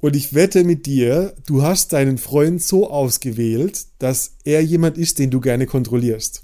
Und 0.00 0.16
ich 0.16 0.34
wette 0.34 0.64
mit 0.64 0.84
dir, 0.84 1.34
du 1.46 1.62
hast 1.62 1.94
deinen 1.94 2.18
Freund 2.18 2.62
so 2.62 2.90
ausgewählt, 2.90 3.86
dass 4.00 4.34
er 4.44 4.62
jemand 4.62 4.98
ist, 4.98 5.18
den 5.18 5.30
du 5.30 5.40
gerne 5.40 5.64
kontrollierst 5.64 6.43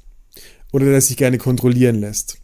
oder 0.73 0.87
der 0.87 1.01
sich 1.01 1.17
gerne 1.17 1.39
kontrollieren 1.39 2.01
lässt. 2.01 2.39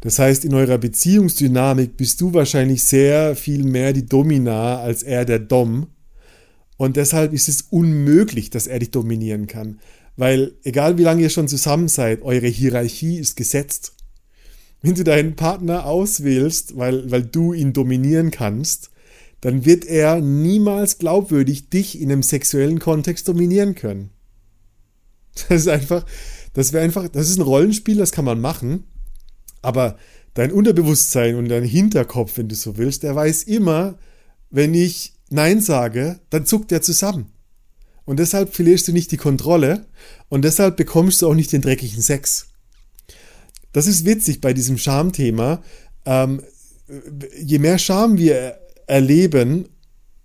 Das 0.00 0.18
heißt, 0.18 0.44
in 0.44 0.54
eurer 0.54 0.78
Beziehungsdynamik 0.78 1.96
bist 1.96 2.20
du 2.20 2.32
wahrscheinlich 2.32 2.84
sehr 2.84 3.36
viel 3.36 3.64
mehr 3.64 3.92
die 3.92 4.06
Domina 4.06 4.80
als 4.80 5.02
er 5.02 5.24
der 5.24 5.38
Dom. 5.38 5.88
Und 6.78 6.96
deshalb 6.96 7.34
ist 7.34 7.48
es 7.48 7.62
unmöglich, 7.70 8.48
dass 8.48 8.66
er 8.66 8.78
dich 8.78 8.90
dominieren 8.90 9.46
kann. 9.46 9.80
Weil 10.16 10.52
egal 10.64 10.96
wie 10.96 11.02
lange 11.02 11.22
ihr 11.22 11.30
schon 11.30 11.48
zusammen 11.48 11.88
seid, 11.88 12.22
eure 12.22 12.46
Hierarchie 12.46 13.18
ist 13.18 13.36
gesetzt. 13.36 13.92
Wenn 14.80 14.94
du 14.94 15.04
deinen 15.04 15.36
Partner 15.36 15.84
auswählst, 15.84 16.78
weil, 16.78 17.10
weil 17.10 17.22
du 17.22 17.52
ihn 17.52 17.74
dominieren 17.74 18.30
kannst, 18.30 18.90
dann 19.42 19.66
wird 19.66 19.84
er 19.84 20.20
niemals 20.20 20.98
glaubwürdig 20.98 21.68
dich 21.68 22.00
in 22.00 22.10
einem 22.10 22.22
sexuellen 22.22 22.78
Kontext 22.78 23.28
dominieren 23.28 23.74
können. 23.74 24.10
Das 25.48 25.62
ist 25.62 25.68
einfach, 25.68 26.04
das 26.52 26.72
wäre 26.72 26.84
einfach, 26.84 27.08
das 27.08 27.28
ist 27.28 27.38
ein 27.38 27.42
Rollenspiel, 27.42 27.96
das 27.96 28.12
kann 28.12 28.24
man 28.24 28.40
machen, 28.40 28.84
aber 29.62 29.96
dein 30.34 30.52
Unterbewusstsein 30.52 31.36
und 31.36 31.48
dein 31.48 31.64
Hinterkopf, 31.64 32.36
wenn 32.36 32.48
du 32.48 32.54
so 32.54 32.76
willst, 32.76 33.02
der 33.02 33.14
weiß 33.14 33.44
immer, 33.44 33.98
wenn 34.50 34.74
ich 34.74 35.14
Nein 35.30 35.60
sage, 35.60 36.20
dann 36.30 36.46
zuckt 36.46 36.72
er 36.72 36.82
zusammen. 36.82 37.32
Und 38.04 38.18
deshalb 38.18 38.54
verlierst 38.54 38.88
du 38.88 38.92
nicht 38.92 39.12
die 39.12 39.16
Kontrolle 39.16 39.86
und 40.28 40.42
deshalb 40.42 40.76
bekommst 40.76 41.22
du 41.22 41.28
auch 41.28 41.34
nicht 41.34 41.52
den 41.52 41.62
dreckigen 41.62 42.02
Sex. 42.02 42.48
Das 43.72 43.86
ist 43.86 44.04
witzig 44.04 44.40
bei 44.40 44.52
diesem 44.52 44.78
Schamthema. 44.78 45.62
Ähm, 46.04 46.42
je 47.40 47.58
mehr 47.60 47.78
Scham 47.78 48.18
wir 48.18 48.58
erleben, 48.88 49.68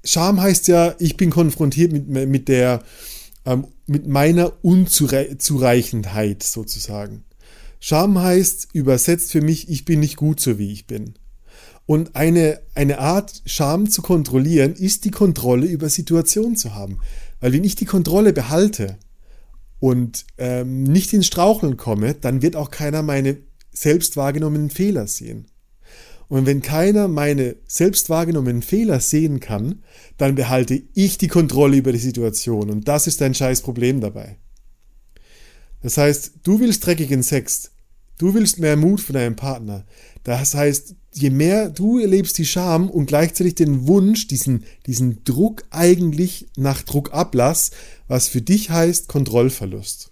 Scham 0.03 0.41
heißt 0.41 0.67
ja, 0.67 0.95
ich 0.99 1.17
bin 1.17 1.29
konfrontiert 1.29 1.91
mit, 1.91 2.07
mit 2.07 2.47
der 2.47 2.83
ähm, 3.45 3.67
mit 3.85 4.07
meiner 4.07 4.53
Unzureichendheit 4.63 6.43
sozusagen. 6.43 7.23
Scham 7.79 8.19
heißt 8.19 8.69
übersetzt 8.73 9.31
für 9.31 9.41
mich, 9.41 9.69
ich 9.69 9.85
bin 9.85 9.99
nicht 9.99 10.15
gut 10.15 10.39
so 10.39 10.57
wie 10.57 10.71
ich 10.71 10.87
bin. 10.87 11.13
Und 11.85 12.15
eine, 12.15 12.61
eine 12.73 12.99
Art, 12.99 13.43
Scham 13.45 13.89
zu 13.89 14.01
kontrollieren, 14.01 14.73
ist 14.73 15.05
die 15.05 15.11
Kontrolle 15.11 15.67
über 15.67 15.87
Situationen 15.89 16.55
zu 16.55 16.73
haben. 16.73 16.99
Weil 17.39 17.53
wenn 17.53 17.63
ich 17.63 17.75
die 17.75 17.85
Kontrolle 17.85 18.33
behalte 18.33 18.97
und 19.79 20.25
ähm, 20.37 20.83
nicht 20.83 21.13
ins 21.13 21.27
Straucheln 21.27 21.77
komme, 21.77 22.15
dann 22.15 22.41
wird 22.41 22.55
auch 22.55 22.71
keiner 22.71 23.03
meine 23.03 23.37
selbst 23.71 24.17
wahrgenommenen 24.17 24.71
Fehler 24.71 25.05
sehen. 25.05 25.45
Und 26.27 26.45
wenn 26.45 26.61
keiner 26.61 27.07
meine 27.07 27.55
selbst 27.67 28.09
wahrgenommenen 28.09 28.61
Fehler 28.61 28.99
sehen 28.99 29.39
kann, 29.39 29.83
dann 30.17 30.35
behalte 30.35 30.81
ich 30.93 31.17
die 31.17 31.27
Kontrolle 31.27 31.77
über 31.77 31.91
die 31.91 31.99
Situation. 31.99 32.69
Und 32.69 32.87
das 32.87 33.07
ist 33.07 33.21
dein 33.21 33.35
scheiß 33.35 33.61
Problem 33.61 34.01
dabei. 34.01 34.37
Das 35.81 35.97
heißt, 35.97 36.33
du 36.43 36.59
willst 36.59 36.85
dreckigen 36.85 37.21
Sex. 37.21 37.71
Du 38.17 38.33
willst 38.33 38.59
mehr 38.59 38.77
Mut 38.77 39.01
von 39.01 39.13
deinem 39.13 39.35
Partner. 39.35 39.85
Das 40.23 40.55
heißt, 40.55 40.95
je 41.13 41.29
mehr 41.29 41.69
du 41.69 41.99
erlebst 41.99 42.37
die 42.37 42.45
Scham 42.45 42.89
und 42.89 43.05
gleichzeitig 43.05 43.55
den 43.55 43.87
Wunsch, 43.87 44.27
diesen, 44.27 44.63
diesen 44.87 45.23
Druck 45.25 45.63
eigentlich 45.69 46.47
nach 46.55 46.81
Druckablass, 46.81 47.71
was 48.07 48.27
für 48.27 48.41
dich 48.41 48.69
heißt 48.69 49.07
Kontrollverlust. 49.07 50.11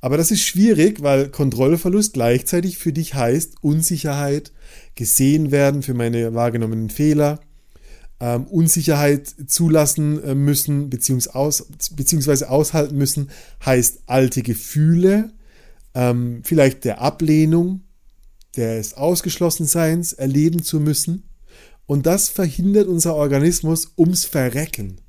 Aber 0.00 0.16
das 0.16 0.30
ist 0.30 0.42
schwierig, 0.42 1.02
weil 1.02 1.28
Kontrollverlust 1.28 2.14
gleichzeitig 2.14 2.78
für 2.78 2.92
dich 2.92 3.14
heißt 3.14 3.56
Unsicherheit, 3.60 4.52
gesehen 4.94 5.50
werden 5.50 5.82
für 5.82 5.94
meine 5.94 6.34
wahrgenommenen 6.34 6.90
Fehler, 6.90 7.40
ähm, 8.20 8.46
Unsicherheit 8.46 9.34
zulassen 9.46 10.22
äh, 10.22 10.34
müssen 10.34 10.90
beziehungsweise, 10.90 11.34
aus, 11.34 11.66
beziehungsweise 11.92 12.50
aushalten 12.50 12.96
müssen, 12.96 13.30
heißt 13.64 14.00
alte 14.06 14.42
Gefühle, 14.42 15.32
ähm, 15.94 16.42
vielleicht 16.44 16.84
der 16.84 17.00
Ablehnung, 17.00 17.82
des 18.56 18.94
Ausgeschlossenseins 18.94 20.12
erleben 20.12 20.62
zu 20.62 20.80
müssen. 20.80 21.24
Und 21.86 22.06
das 22.06 22.28
verhindert 22.28 22.88
unser 22.88 23.14
Organismus 23.14 23.92
ums 23.96 24.24
Verrecken. 24.24 25.00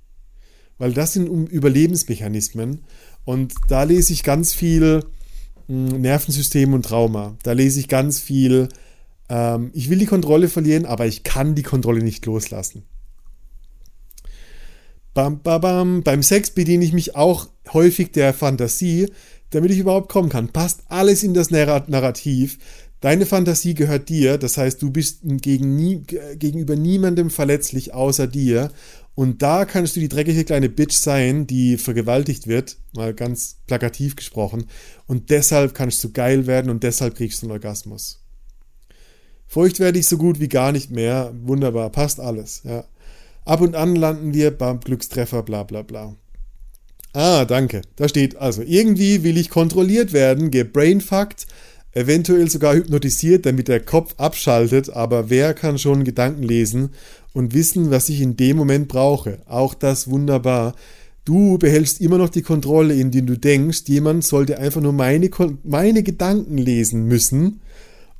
Weil 0.77 0.93
das 0.93 1.13
sind 1.13 1.27
Überlebensmechanismen. 1.27 2.83
Und 3.25 3.53
da 3.67 3.83
lese 3.83 4.13
ich 4.13 4.23
ganz 4.23 4.53
viel 4.53 5.03
hm, 5.67 6.01
Nervensystem 6.01 6.73
und 6.73 6.83
Trauma. 6.85 7.35
Da 7.43 7.53
lese 7.53 7.79
ich 7.79 7.87
ganz 7.87 8.19
viel, 8.19 8.69
ähm, 9.29 9.71
ich 9.73 9.89
will 9.89 9.99
die 9.99 10.05
Kontrolle 10.05 10.49
verlieren, 10.49 10.85
aber 10.85 11.05
ich 11.05 11.23
kann 11.23 11.55
die 11.55 11.63
Kontrolle 11.63 12.03
nicht 12.03 12.25
loslassen. 12.25 12.83
Bam, 15.13 15.41
bam, 15.41 15.61
bam. 15.61 16.03
Beim 16.03 16.23
Sex 16.23 16.51
bediene 16.51 16.85
ich 16.85 16.93
mich 16.93 17.15
auch 17.15 17.49
häufig 17.73 18.11
der 18.11 18.33
Fantasie, 18.33 19.07
damit 19.49 19.71
ich 19.71 19.79
überhaupt 19.79 20.09
kommen 20.09 20.29
kann. 20.29 20.49
Passt 20.49 20.83
alles 20.87 21.23
in 21.23 21.33
das 21.33 21.51
Narrativ. 21.51 22.57
Deine 23.01 23.25
Fantasie 23.25 23.73
gehört 23.73 24.09
dir, 24.09 24.37
das 24.37 24.57
heißt, 24.57 24.79
du 24.81 24.91
bist 24.91 25.21
gegen 25.23 25.75
nie, 25.75 26.03
gegenüber 26.35 26.75
niemandem 26.75 27.31
verletzlich 27.31 27.95
außer 27.95 28.27
dir. 28.27 28.71
Und 29.13 29.41
da 29.41 29.65
kannst 29.65 29.95
du 29.95 29.99
die 29.99 30.07
dreckige 30.07 30.45
kleine 30.45 30.69
Bitch 30.69 30.95
sein, 30.95 31.45
die 31.45 31.77
vergewaltigt 31.77 32.47
wird, 32.47 32.77
mal 32.93 33.13
ganz 33.13 33.57
plakativ 33.67 34.15
gesprochen. 34.15 34.65
Und 35.05 35.29
deshalb 35.29 35.73
kannst 35.73 36.03
du 36.03 36.11
geil 36.11 36.47
werden 36.47 36.71
und 36.71 36.83
deshalb 36.83 37.15
kriegst 37.15 37.41
du 37.41 37.47
einen 37.47 37.51
Orgasmus. 37.51 38.23
Feucht 39.47 39.79
werde 39.79 39.99
ich 39.99 40.07
so 40.07 40.17
gut 40.17 40.39
wie 40.39 40.47
gar 40.47 40.71
nicht 40.71 40.91
mehr. 40.91 41.33
Wunderbar, 41.43 41.89
passt 41.89 42.21
alles. 42.21 42.61
Ja. 42.63 42.85
Ab 43.43 43.59
und 43.59 43.75
an 43.75 43.95
landen 43.95 44.33
wir 44.33 44.51
beim 44.51 44.79
Glückstreffer, 44.79 45.43
bla 45.43 45.63
bla 45.63 45.81
bla. 45.81 46.15
Ah, 47.13 47.43
danke. 47.43 47.81
Da 47.97 48.07
steht 48.07 48.37
also, 48.37 48.61
irgendwie 48.61 49.23
will 49.23 49.37
ich 49.37 49.49
kontrolliert 49.49 50.13
werden, 50.13 50.51
gebrainfuckt, 50.51 51.47
eventuell 51.93 52.49
sogar 52.49 52.75
hypnotisiert, 52.75 53.45
damit 53.45 53.67
der 53.67 53.79
Kopf 53.79 54.15
abschaltet, 54.17 54.89
aber 54.89 55.29
wer 55.29 55.53
kann 55.53 55.77
schon 55.77 56.03
Gedanken 56.03 56.43
lesen 56.43 56.89
und 57.33 57.53
wissen, 57.53 57.91
was 57.91 58.09
ich 58.09 58.21
in 58.21 58.37
dem 58.37 58.57
Moment 58.57 58.87
brauche? 58.87 59.39
Auch 59.47 59.73
das 59.73 60.09
wunderbar. 60.09 60.75
Du 61.23 61.57
behältst 61.57 62.01
immer 62.01 62.17
noch 62.17 62.29
die 62.29 62.41
Kontrolle, 62.41 62.95
indem 62.95 63.27
du 63.27 63.37
denkst, 63.37 63.83
jemand 63.87 64.25
sollte 64.25 64.57
einfach 64.57 64.81
nur 64.81 64.93
meine, 64.93 65.29
meine 65.63 66.03
Gedanken 66.03 66.57
lesen 66.57 67.05
müssen 67.05 67.61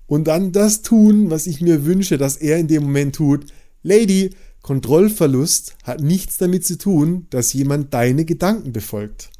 und 0.06 0.28
dann 0.28 0.52
das 0.52 0.82
tun, 0.82 1.30
was 1.30 1.48
ich 1.48 1.62
mir 1.62 1.86
wünsche, 1.86 2.18
dass 2.18 2.38
er 2.38 2.58
in 2.58 2.68
dem 2.68 2.84
Moment 2.84 3.16
tut. 3.16 3.46
Lady, 3.82 4.32
Kontrollverlust 4.62 5.76
hat 5.84 6.02
nichts 6.02 6.38
damit 6.38 6.66
zu 6.66 6.78
tun, 6.78 7.26
dass 7.32 7.54
jemand 7.54 7.94
deine 7.94 8.26
Gedanken 8.26 8.74
befolgt. 8.74 9.32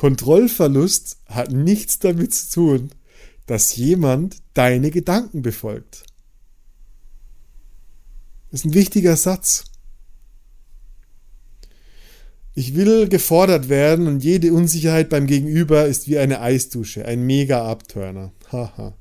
Kontrollverlust 0.00 1.18
hat 1.26 1.52
nichts 1.52 1.98
damit 1.98 2.32
zu 2.32 2.50
tun, 2.50 2.90
dass 3.44 3.76
jemand 3.76 4.38
deine 4.54 4.90
Gedanken 4.90 5.42
befolgt. 5.42 6.04
Das 8.50 8.60
ist 8.60 8.64
ein 8.64 8.72
wichtiger 8.72 9.14
Satz. 9.18 9.64
Ich 12.54 12.74
will 12.74 13.10
gefordert 13.10 13.68
werden 13.68 14.06
und 14.06 14.24
jede 14.24 14.54
Unsicherheit 14.54 15.10
beim 15.10 15.26
Gegenüber 15.26 15.84
ist 15.84 16.08
wie 16.08 16.16
eine 16.16 16.40
Eisdusche, 16.40 17.04
ein 17.04 17.26
Mega-Abturner. 17.26 18.32
Haha. 18.50 18.96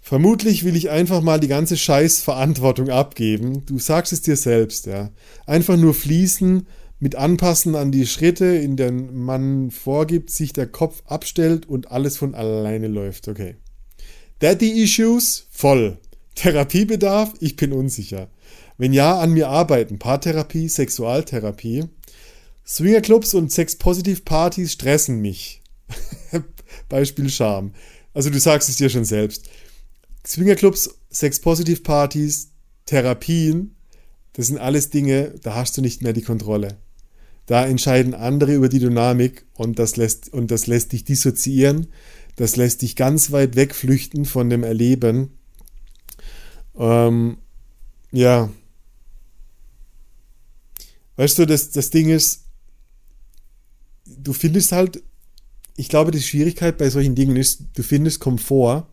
Vermutlich 0.00 0.64
will 0.64 0.76
ich 0.76 0.88
einfach 0.90 1.20
mal 1.20 1.40
die 1.40 1.48
ganze 1.48 1.76
Scheißverantwortung 1.76 2.90
abgeben. 2.90 3.66
Du 3.66 3.80
sagst 3.80 4.12
es 4.12 4.22
dir 4.22 4.36
selbst, 4.36 4.86
ja. 4.86 5.10
Einfach 5.46 5.76
nur 5.76 5.94
fließen, 5.94 6.68
mit 7.00 7.14
Anpassen 7.14 7.74
an 7.74 7.92
die 7.92 8.06
Schritte, 8.06 8.46
in 8.46 8.76
denen 8.76 9.16
man 9.16 9.70
vorgibt, 9.70 10.30
sich 10.30 10.52
der 10.52 10.66
Kopf 10.66 11.02
abstellt 11.06 11.66
und 11.66 11.90
alles 11.92 12.16
von 12.16 12.34
alleine 12.34 12.88
läuft. 12.88 13.28
Okay. 13.28 13.56
Daddy 14.40 14.82
Issues? 14.82 15.46
Voll. 15.50 15.98
Therapiebedarf? 16.34 17.34
Ich 17.40 17.56
bin 17.56 17.72
unsicher. 17.72 18.28
Wenn 18.76 18.92
ja, 18.92 19.18
an 19.18 19.32
mir 19.32 19.48
arbeiten. 19.48 19.98
Paartherapie, 19.98 20.68
Sexualtherapie. 20.68 21.84
Swingerclubs 22.66 23.34
und 23.34 23.50
Sex-Positive-Partys 23.50 24.72
stressen 24.72 25.20
mich. 25.20 25.62
Beispiel 26.88 27.30
Scham. 27.30 27.72
Also 28.12 28.30
du 28.30 28.38
sagst 28.38 28.68
es 28.68 28.76
dir 28.76 28.90
schon 28.90 29.04
selbst. 29.04 29.48
Swingerclubs, 30.26 30.98
Sex-Positive-Partys, 31.10 32.50
Therapien, 32.84 33.74
das 34.34 34.48
sind 34.48 34.58
alles 34.58 34.90
Dinge, 34.90 35.34
da 35.42 35.54
hast 35.54 35.76
du 35.76 35.80
nicht 35.80 36.02
mehr 36.02 36.12
die 36.12 36.22
Kontrolle. 36.22 36.78
Da 37.48 37.66
entscheiden 37.66 38.12
andere 38.12 38.54
über 38.54 38.68
die 38.68 38.78
Dynamik 38.78 39.46
und 39.54 39.78
das 39.78 39.96
lässt, 39.96 40.30
und 40.30 40.50
das 40.50 40.66
lässt 40.66 40.92
dich 40.92 41.04
dissoziieren, 41.04 41.86
das 42.36 42.56
lässt 42.56 42.82
dich 42.82 42.94
ganz 42.94 43.32
weit 43.32 43.56
wegflüchten 43.56 44.26
von 44.26 44.50
dem 44.50 44.64
Erleben. 44.64 45.30
Ähm, 46.76 47.38
ja. 48.12 48.50
Weißt 51.16 51.38
du, 51.38 51.46
das, 51.46 51.70
das 51.70 51.88
Ding 51.88 52.10
ist, 52.10 52.44
du 54.04 54.34
findest 54.34 54.72
halt, 54.72 55.02
ich 55.74 55.88
glaube, 55.88 56.10
die 56.10 56.20
Schwierigkeit 56.20 56.76
bei 56.76 56.90
solchen 56.90 57.14
Dingen 57.14 57.36
ist, 57.36 57.62
du 57.74 57.82
findest 57.82 58.20
Komfort, 58.20 58.86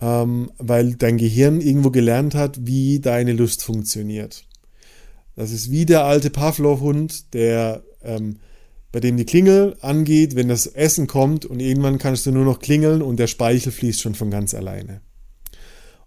ähm, 0.00 0.50
weil 0.56 0.94
dein 0.94 1.18
Gehirn 1.18 1.60
irgendwo 1.60 1.90
gelernt 1.90 2.34
hat, 2.34 2.66
wie 2.66 2.98
deine 2.98 3.34
Lust 3.34 3.62
funktioniert. 3.62 4.47
Das 5.38 5.52
ist 5.52 5.70
wie 5.70 5.86
der 5.86 6.02
alte 6.02 6.30
Pavlov-Hund, 6.30 7.32
der 7.32 7.84
ähm, 8.02 8.40
bei 8.90 8.98
dem 8.98 9.16
die 9.16 9.24
Klingel 9.24 9.76
angeht, 9.82 10.34
wenn 10.34 10.48
das 10.48 10.66
Essen 10.66 11.06
kommt 11.06 11.46
und 11.46 11.60
irgendwann 11.60 11.98
kannst 11.98 12.26
du 12.26 12.32
nur 12.32 12.44
noch 12.44 12.58
klingeln 12.58 13.02
und 13.02 13.20
der 13.20 13.28
Speichel 13.28 13.70
fließt 13.70 14.00
schon 14.00 14.16
von 14.16 14.32
ganz 14.32 14.52
alleine. 14.52 15.00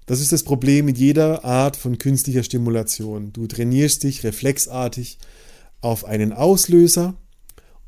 Das 0.05 0.19
ist 0.19 0.33
das 0.33 0.43
Problem 0.43 0.83
mit 0.83 0.97
jeder 0.97 1.45
Art 1.45 1.77
von 1.77 1.97
künstlicher 1.97 2.43
Stimulation. 2.43 3.31
Du 3.31 3.47
trainierst 3.47 4.03
dich 4.03 4.25
reflexartig 4.25 5.17
auf 5.79 6.03
einen 6.03 6.33
Auslöser 6.33 7.13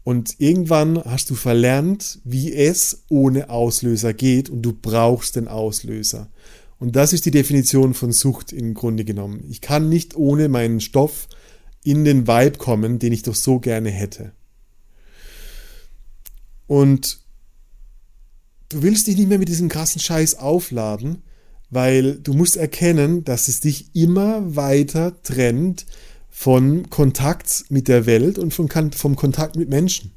und 0.05 0.35
irgendwann 0.37 1.03
hast 1.03 1.29
du 1.29 1.35
verlernt, 1.35 2.21
wie 2.23 2.53
es 2.53 3.03
ohne 3.09 3.49
Auslöser 3.49 4.13
geht 4.13 4.49
und 4.49 4.61
du 4.61 4.71
brauchst 4.71 5.35
den 5.35 5.49
Auslöser. 5.49 6.29
Und 6.83 6.97
das 6.97 7.13
ist 7.13 7.25
die 7.25 7.31
Definition 7.31 7.93
von 7.93 8.11
Sucht 8.11 8.51
im 8.51 8.73
Grunde 8.73 9.05
genommen. 9.05 9.45
Ich 9.49 9.61
kann 9.61 9.87
nicht 9.87 10.17
ohne 10.17 10.49
meinen 10.49 10.81
Stoff 10.81 11.29
in 11.81 12.03
den 12.03 12.27
Vibe 12.27 12.57
kommen, 12.57 12.99
den 12.99 13.13
ich 13.13 13.23
doch 13.23 13.35
so 13.35 13.61
gerne 13.61 13.89
hätte. 13.89 14.33
Und 16.67 17.19
du 18.67 18.81
willst 18.81 19.07
dich 19.07 19.15
nicht 19.15 19.29
mehr 19.29 19.39
mit 19.39 19.47
diesem 19.47 19.69
krassen 19.69 20.01
Scheiß 20.01 20.39
aufladen, 20.39 21.21
weil 21.69 22.19
du 22.19 22.33
musst 22.33 22.57
erkennen, 22.57 23.23
dass 23.23 23.47
es 23.47 23.61
dich 23.61 23.95
immer 23.95 24.57
weiter 24.57 25.23
trennt 25.23 25.85
von 26.29 26.89
Kontakt 26.89 27.63
mit 27.69 27.87
der 27.87 28.05
Welt 28.05 28.37
und 28.37 28.53
vom 28.53 28.67
Kontakt 28.67 29.55
mit 29.55 29.69
Menschen. 29.69 30.11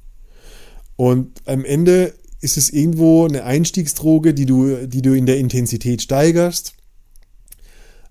Und 0.96 1.42
am 1.44 1.64
Ende 1.64 2.12
ist 2.46 2.56
es 2.56 2.70
irgendwo 2.70 3.26
eine 3.26 3.42
Einstiegsdroge, 3.42 4.32
die 4.32 4.46
du, 4.46 4.86
die 4.86 5.02
du 5.02 5.16
in 5.16 5.26
der 5.26 5.38
Intensität 5.38 6.00
steigerst. 6.00 6.74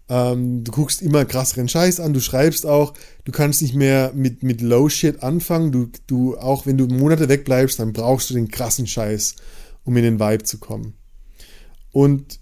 Ähm, 0.10 0.66
du 0.66 0.74
guckst 0.74 1.02
immer 1.02 1.24
krasseren 1.24 1.70
Scheiß 1.70 2.02
an, 2.02 2.12
du 2.12 2.20
schreibst 2.20 2.66
auch, 2.66 2.94
du 3.24 3.32
kannst 3.32 3.62
nicht 3.62 3.76
mehr 3.76 4.12
mit, 4.14 4.44
mit 4.44 4.60
Low 4.60 4.90
Shit 4.90 5.24
anfangen. 5.24 5.72
Du, 5.72 5.90
du, 6.06 6.38
auch 6.38 6.66
wenn 6.66 6.78
du 6.78 6.86
Monate 6.86 7.30
wegbleibst, 7.30 7.80
dann 7.80 7.94
brauchst 7.94 8.30
du 8.30 8.34
den 8.34 8.50
krassen 8.50 8.88
Scheiß, 8.88 9.38
um 9.86 9.96
in 9.96 10.04
den 10.04 10.20
Vibe 10.20 10.44
zu 10.44 10.58
kommen. 10.58 10.96
Und 11.94 12.42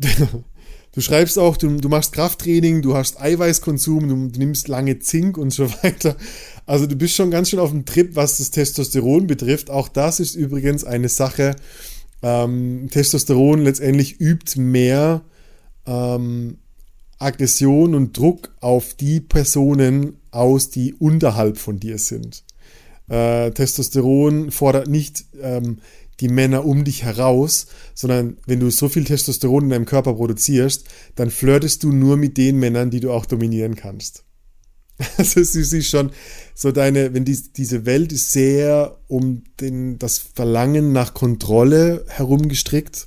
Du 0.94 1.00
schreibst 1.00 1.38
auch, 1.38 1.56
du, 1.56 1.78
du 1.78 1.88
machst 1.88 2.12
Krafttraining, 2.12 2.82
du 2.82 2.94
hast 2.94 3.18
Eiweißkonsum, 3.18 4.08
du, 4.08 4.28
du 4.28 4.38
nimmst 4.38 4.68
lange 4.68 4.98
Zink 4.98 5.38
und 5.38 5.50
so 5.50 5.70
weiter. 5.82 6.16
Also 6.66 6.86
du 6.86 6.96
bist 6.96 7.14
schon 7.14 7.30
ganz 7.30 7.50
schön 7.50 7.58
auf 7.58 7.70
dem 7.70 7.84
Trip, 7.84 8.14
was 8.14 8.38
das 8.38 8.50
Testosteron 8.50 9.26
betrifft. 9.26 9.70
Auch 9.70 9.88
das 9.88 10.20
ist 10.20 10.34
übrigens 10.34 10.84
eine 10.84 11.08
Sache. 11.08 11.56
Ähm, 12.22 12.88
Testosteron 12.90 13.62
letztendlich 13.62 14.20
übt 14.20 14.60
mehr 14.60 15.22
ähm, 15.86 16.58
Aggression 17.18 17.94
und 17.94 18.16
Druck 18.16 18.50
auf 18.60 18.94
die 18.94 19.20
Personen 19.20 20.16
aus, 20.30 20.70
die 20.70 20.94
unterhalb 20.94 21.58
von 21.58 21.78
dir 21.78 21.98
sind. 21.98 22.44
Äh, 23.08 23.50
Testosteron 23.50 24.50
fordert 24.50 24.88
nicht 24.88 25.24
ähm, 25.40 25.78
die 26.20 26.28
Männer 26.28 26.64
um 26.64 26.84
dich 26.84 27.02
heraus, 27.02 27.66
sondern 27.94 28.36
wenn 28.46 28.60
du 28.60 28.70
so 28.70 28.88
viel 28.88 29.04
Testosteron 29.04 29.64
in 29.64 29.70
deinem 29.70 29.86
Körper 29.86 30.14
produzierst, 30.14 30.86
dann 31.16 31.30
flirtest 31.30 31.82
du 31.82 31.92
nur 31.92 32.16
mit 32.16 32.36
den 32.36 32.58
Männern, 32.58 32.90
die 32.90 33.00
du 33.00 33.12
auch 33.12 33.26
dominieren 33.26 33.74
kannst. 33.74 34.24
Also 35.18 35.40
du 35.40 35.44
siehst 35.44 35.90
schon, 35.90 36.10
so 36.54 36.72
deine, 36.72 37.14
wenn 37.14 37.24
die, 37.24 37.38
diese 37.56 37.86
Welt 37.86 38.12
ist 38.12 38.32
sehr 38.32 38.98
um 39.08 39.42
den, 39.60 39.98
das 39.98 40.18
Verlangen 40.18 40.92
nach 40.92 41.14
Kontrolle 41.14 42.04
herumgestrickt. 42.08 43.06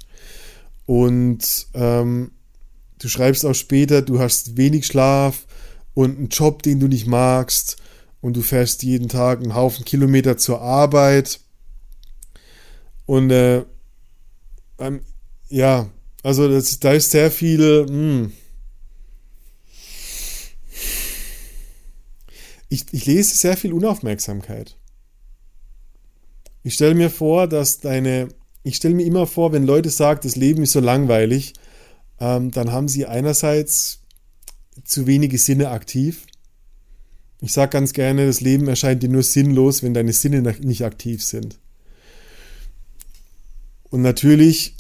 Und 0.86 1.68
ähm, 1.74 2.32
du 3.00 3.08
schreibst 3.08 3.46
auch 3.46 3.54
später, 3.54 4.02
du 4.02 4.20
hast 4.20 4.58
wenig 4.58 4.86
Schlaf 4.86 5.46
und 5.94 6.18
einen 6.18 6.30
Job, 6.30 6.64
den 6.64 6.80
du 6.80 6.88
nicht 6.88 7.08
magst. 7.08 7.78
Und 8.22 8.36
du 8.36 8.42
fährst 8.42 8.82
jeden 8.84 9.08
Tag 9.08 9.40
einen 9.40 9.56
Haufen 9.56 9.86
Kilometer 9.86 10.38
zur 10.38 10.62
Arbeit. 10.62 11.40
Und 13.06 13.30
äh, 13.30 13.64
ähm, 14.80 15.02
ja, 15.48 15.88
also 16.24 16.50
das, 16.50 16.80
da 16.80 16.94
ist 16.94 17.12
sehr 17.12 17.30
viel. 17.30 17.86
Mh, 17.86 18.32
ich, 22.76 22.86
ich 22.92 23.06
lese 23.06 23.36
sehr 23.36 23.56
viel 23.56 23.74
Unaufmerksamkeit. 23.74 24.76
Ich 26.62 26.74
stelle 26.74 26.96
mir 26.96 27.10
vor, 27.10 27.48
dass 27.48 27.80
deine, 27.80 28.28
ich 28.64 28.76
stelle 28.76 28.96
mir 28.96 29.06
immer 29.06 29.28
vor, 29.28 29.54
wenn 29.54 29.66
Leute 29.66 29.90
sagen, 29.90 30.20
das 30.24 30.36
Leben 30.36 30.64
ist 30.64 30.74
so 30.74 30.82
langweilig, 30.82 31.54
ähm, 32.20 32.52
dann 32.52 32.72
haben 32.72 32.88
sie 32.88 33.06
einerseits 33.06 34.00
zu 34.84 35.08
wenige 35.08 35.38
Sinne 35.38 35.70
aktiv. 35.70 36.26
Ich 37.40 37.54
sage 37.54 37.70
ganz 37.70 37.94
gerne, 37.94 38.26
das 38.26 38.42
Leben 38.42 38.68
erscheint 38.68 39.04
dir 39.04 39.10
nur 39.10 39.24
sinnlos, 39.24 39.84
wenn 39.84 39.94
deine 39.94 40.14
Sinne 40.14 40.42
nicht 40.42 40.84
aktiv 40.84 41.24
sind. 41.24 41.60
Und 43.90 44.02
natürlich, 44.02 44.76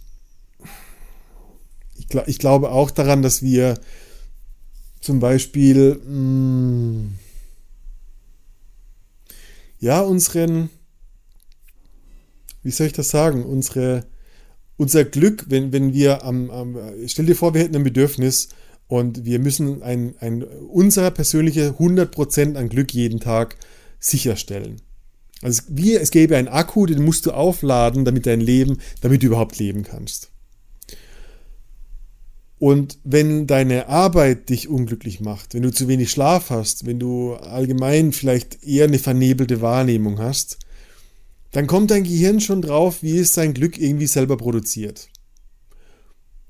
ich, 1.96 2.08
ich 2.26 2.40
glaube 2.40 2.72
auch 2.72 2.92
daran, 2.92 3.22
dass 3.22 3.42
wir 3.42 3.80
zum 5.00 5.20
Beispiel 5.20 6.02
mh, 6.04 6.08
hm, 6.08 7.16
ja, 9.86 10.02
unseren, 10.02 10.72
wie 12.64 12.72
soll 12.72 12.88
ich 12.88 12.94
das 12.94 13.10
sagen, 13.10 13.46
unsere, 13.46 14.08
unser 14.78 15.06
Glück, 15.06 15.46
wenn, 15.50 15.72
wenn 15.72 15.94
wir 15.94 16.24
am, 16.24 16.50
am, 16.50 16.76
stell 17.06 17.28
dir 17.28 17.36
vor, 17.36 17.54
wir 17.54 17.62
hätten 17.62 17.76
ein 17.76 17.84
Bedürfnis 17.84 18.50
und 18.88 19.26
wir 19.26 19.38
müssen 19.38 19.84
ein, 19.84 20.16
ein, 20.20 20.42
unser 20.42 21.12
persönliche 21.12 21.76
100% 21.78 22.56
an 22.56 22.68
Glück 22.68 22.96
jeden 22.96 23.20
Tag 23.20 23.58
sicherstellen. 24.00 24.82
Also 25.44 25.62
wie 25.68 25.94
es 25.94 26.10
gäbe 26.10 26.36
einen 26.36 26.48
Akku, 26.48 26.88
den 26.88 27.06
musst 27.06 27.28
du 27.28 27.32
aufladen, 27.32 28.06
damit 28.06 28.26
dein 28.26 28.42
Leben, 28.42 28.80
damit 29.02 29.22
du 29.22 29.28
überhaupt 29.28 29.60
leben 29.60 29.84
kannst. 29.84 30.32
Und 32.58 33.00
wenn 33.04 33.48
deine 33.48 33.90
Arbeit 33.90 34.50
dich 34.50 34.70
unglücklich 34.70 35.20
macht, 35.20 35.54
wenn 35.54 35.64
du 35.64 35.74
zu 35.74 35.88
wenig 35.88 36.10
Schlaf 36.10 36.50
hast, 36.50 36.86
wenn 36.86 37.00
du 37.00 37.34
allgemein 37.34 38.14
vielleicht 38.14 38.64
eher 38.64 38.86
eine 38.86 39.00
vernebelte 39.00 39.62
Wahrnehmung 39.62 40.20
hast, 40.20 40.60
dann 41.52 41.68
kommt 41.68 41.92
dein 41.92 42.04
Gehirn 42.04 42.40
schon 42.40 42.62
drauf, 42.62 43.02
wie 43.02 43.18
es 43.18 43.34
sein 43.34 43.54
Glück 43.54 43.78
irgendwie 43.78 44.08
selber 44.08 44.38
produziert. 44.38 45.10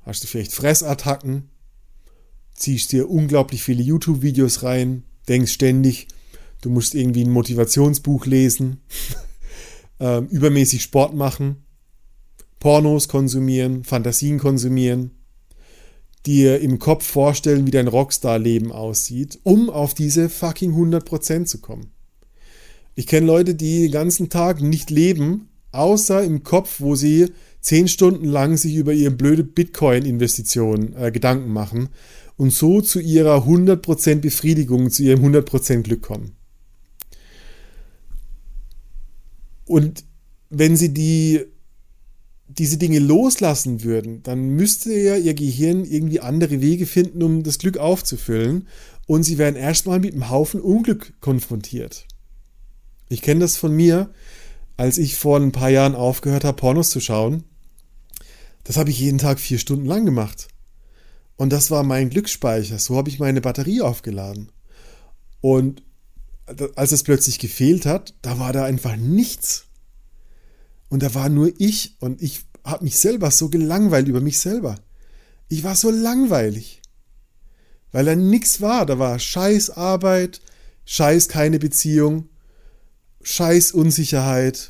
Hast 0.01 0.23
du 0.23 0.27
vielleicht 0.27 0.53
Fressattacken, 0.53 1.49
ziehst 2.53 2.91
dir 2.91 3.09
unglaublich 3.09 3.63
viele 3.63 3.81
YouTube-Videos 3.81 4.63
rein, 4.63 5.03
denkst 5.27 5.53
ständig, 5.53 6.07
du 6.61 6.69
musst 6.69 6.93
irgendwie 6.93 7.23
ein 7.23 7.31
Motivationsbuch 7.31 8.27
lesen, 8.27 8.81
ähm, 9.99 10.27
übermäßig 10.27 10.83
Sport 10.83 11.15
machen, 11.15 11.63
Pornos 12.59 13.07
konsumieren, 13.07 13.83
Fantasien 13.83 14.39
konsumieren, 14.39 15.11
dir 16.25 16.59
im 16.59 16.79
Kopf 16.79 17.05
vorstellen, 17.05 17.65
wie 17.65 17.71
dein 17.71 17.88
Rockstar-Leben 17.88 18.71
aussieht, 18.71 19.39
um 19.43 19.69
auf 19.69 19.93
diese 19.93 20.29
fucking 20.29 20.73
100% 20.73 21.45
zu 21.45 21.59
kommen. 21.59 21.91
Ich 22.95 23.07
kenne 23.07 23.27
Leute, 23.27 23.55
die 23.55 23.83
den 23.83 23.91
ganzen 23.91 24.29
Tag 24.29 24.61
nicht 24.61 24.89
leben, 24.89 25.49
außer 25.71 26.23
im 26.23 26.43
Kopf, 26.43 26.79
wo 26.79 26.95
sie 26.95 27.27
zehn 27.59 27.88
Stunden 27.88 28.25
lang 28.25 28.57
sich 28.57 28.75
über 28.75 28.93
ihre 28.93 29.11
blöde 29.11 29.43
Bitcoin-Investition 29.43 30.95
äh, 30.95 31.11
Gedanken 31.11 31.51
machen 31.51 31.89
und 32.38 32.53
so 32.53 32.81
zu 32.81 32.99
ihrer 32.99 33.45
100% 33.45 34.15
Befriedigung, 34.15 34.89
zu 34.91 35.03
ihrem 35.03 35.25
100% 35.25 35.81
Glück 35.81 36.01
kommen. 36.01 36.35
Und 39.65 40.03
wenn 40.49 40.77
sie 40.77 40.93
die 40.93 41.41
diese 42.47 42.77
Dinge 42.77 42.99
loslassen 42.99 43.84
würden, 43.84 44.21
dann 44.23 44.49
müsste 44.49 44.93
ja 44.93 45.15
ihr 45.15 45.34
Gehirn 45.34 45.84
irgendwie 45.84 46.19
andere 46.19 46.62
Wege 46.62 46.86
finden, 46.86 47.23
um 47.23 47.43
das 47.43 47.58
Glück 47.58 47.77
aufzufüllen. 47.77 48.67
Und 49.08 49.23
sie 49.23 49.38
werden 49.38 49.55
erstmal 49.55 49.99
mit 49.99 50.13
einem 50.13 50.29
Haufen 50.29 50.62
Unglück 50.62 51.13
konfrontiert. 51.21 52.08
Ich 53.10 53.21
kenne 53.21 53.41
das 53.41 53.58
von 53.58 53.71
mir, 53.71 54.10
als 54.77 54.97
ich 54.97 55.15
vor 55.15 55.39
ein 55.39 55.51
paar 55.51 55.69
Jahren 55.69 55.95
aufgehört 55.95 56.43
habe, 56.43 56.58
Pornos 56.58 56.89
zu 56.89 56.99
schauen. 56.99 57.43
Das 58.63 58.77
habe 58.77 58.89
ich 58.89 58.99
jeden 58.99 59.19
Tag 59.19 59.39
vier 59.39 59.60
Stunden 59.60 59.86
lang 59.86 60.05
gemacht. 60.05 60.47
Und 61.36 61.51
das 61.51 61.69
war 61.69 61.84
mein 61.84 62.10
Glücksspeicher. 62.10 62.79
So 62.79 62.97
habe 62.97 63.10
ich 63.10 63.19
meine 63.19 63.41
Batterie 63.41 63.81
aufgeladen. 63.81 64.51
Und 65.41 65.84
als 66.75 66.91
es 66.91 67.03
plötzlich 67.03 67.39
gefehlt 67.39 67.86
hat, 67.86 68.13
da 68.21 68.39
war 68.39 68.53
da 68.53 68.65
einfach 68.65 68.95
nichts. 68.95 69.65
Und 70.89 71.04
da 71.04 71.13
war 71.13 71.30
nur 71.30 71.52
ich 71.58 71.95
und 72.00 72.21
ich 72.21 72.45
habe 72.63 72.84
mich 72.84 72.98
selber 72.98 73.32
so 73.32 73.50
gelangweilt 73.50 74.08
über 74.08 74.21
mich 74.21 74.39
selber. 74.39 74.76
Ich 75.50 75.63
war 75.63 75.76
so 75.76 75.91
langweilig. 75.91 76.82
Weil 77.91 78.06
da 78.06 78.15
nichts 78.15 78.62
war. 78.62 78.86
Da 78.86 79.00
war 79.00 79.19
scheiß 79.19 79.71
Arbeit, 79.71 80.41
scheiß 80.86 81.30
keine 81.30 81.60
Beziehung, 81.60 82.30
scheiß 83.24 83.71
Unsicherheit. 83.71 84.69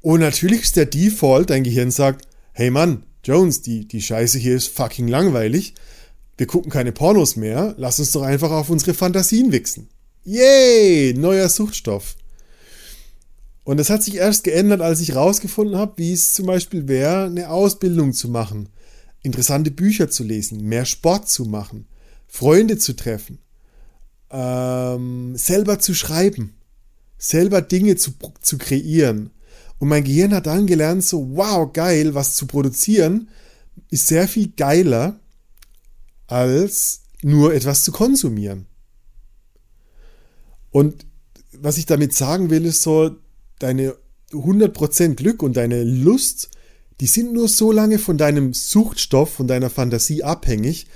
Und 0.00 0.20
natürlich 0.20 0.62
ist 0.62 0.76
der 0.76 0.86
Default, 0.86 1.50
dein 1.50 1.64
Gehirn 1.64 1.90
sagt, 1.90 2.26
hey 2.52 2.70
Mann, 2.70 3.04
Jones, 3.24 3.62
die, 3.62 3.86
die 3.86 4.02
Scheiße 4.02 4.38
hier 4.38 4.56
ist 4.56 4.68
fucking 4.68 5.06
langweilig. 5.06 5.74
Wir 6.36 6.46
gucken 6.46 6.72
keine 6.72 6.92
Pornos 6.92 7.36
mehr. 7.36 7.74
Lass 7.78 8.00
uns 8.00 8.10
doch 8.12 8.22
einfach 8.22 8.50
auf 8.50 8.68
unsere 8.68 8.94
Fantasien 8.94 9.52
wichsen. 9.52 9.88
Yay! 10.24 11.14
Neuer 11.14 11.48
Suchtstoff. 11.48 12.16
Und 13.64 13.76
das 13.76 13.90
hat 13.90 14.02
sich 14.02 14.16
erst 14.16 14.44
geändert, 14.44 14.80
als 14.80 15.00
ich 15.00 15.10
herausgefunden 15.10 15.76
habe, 15.76 15.92
wie 15.96 16.12
es 16.12 16.34
zum 16.34 16.46
Beispiel 16.46 16.88
wäre, 16.88 17.26
eine 17.26 17.50
Ausbildung 17.50 18.12
zu 18.12 18.28
machen, 18.28 18.68
interessante 19.22 19.70
Bücher 19.70 20.10
zu 20.10 20.24
lesen, 20.24 20.64
mehr 20.64 20.84
Sport 20.84 21.28
zu 21.28 21.44
machen, 21.44 21.86
Freunde 22.26 22.76
zu 22.78 22.94
treffen, 22.94 23.38
ähm, 24.30 25.36
selber 25.36 25.78
zu 25.78 25.94
schreiben, 25.94 26.54
selber 27.18 27.62
Dinge 27.62 27.96
zu, 27.96 28.12
zu 28.40 28.58
kreieren. 28.58 29.30
Und 29.78 29.88
mein 29.88 30.04
Gehirn 30.04 30.34
hat 30.34 30.46
dann 30.46 30.66
gelernt, 30.66 31.04
so, 31.04 31.36
wow, 31.36 31.72
geil, 31.72 32.14
was 32.14 32.34
zu 32.34 32.46
produzieren, 32.46 33.28
ist 33.90 34.08
sehr 34.08 34.26
viel 34.26 34.48
geiler, 34.56 35.20
als 36.26 37.02
nur 37.22 37.54
etwas 37.54 37.84
zu 37.84 37.92
konsumieren. 37.92 38.66
Und 40.70 41.06
was 41.52 41.78
ich 41.78 41.86
damit 41.86 42.14
sagen 42.14 42.50
will, 42.50 42.64
ist 42.64 42.82
so, 42.82 43.16
deine 43.62 43.96
100% 44.32 45.14
Glück 45.14 45.42
und 45.42 45.56
deine 45.56 45.84
Lust, 45.84 46.50
die 47.00 47.06
sind 47.06 47.32
nur 47.32 47.48
so 47.48 47.72
lange 47.72 47.98
von 47.98 48.18
deinem 48.18 48.54
Suchtstoff, 48.54 49.32
von 49.34 49.46
deiner 49.46 49.70
Fantasie 49.70 50.22
abhängig, 50.22 50.86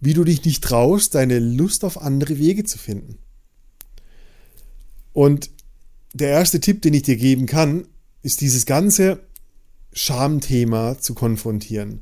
wie 0.00 0.14
du 0.14 0.24
dich 0.24 0.44
nicht 0.44 0.62
traust, 0.62 1.14
deine 1.14 1.38
Lust 1.38 1.84
auf 1.84 2.00
andere 2.00 2.38
Wege 2.38 2.64
zu 2.64 2.78
finden. 2.78 3.18
Und 5.12 5.50
der 6.12 6.28
erste 6.28 6.60
Tipp, 6.60 6.82
den 6.82 6.94
ich 6.94 7.02
dir 7.02 7.16
geben 7.16 7.46
kann, 7.46 7.86
ist 8.22 8.40
dieses 8.40 8.66
ganze 8.66 9.20
Schamthema 9.92 10.98
zu 10.98 11.14
konfrontieren. 11.14 12.00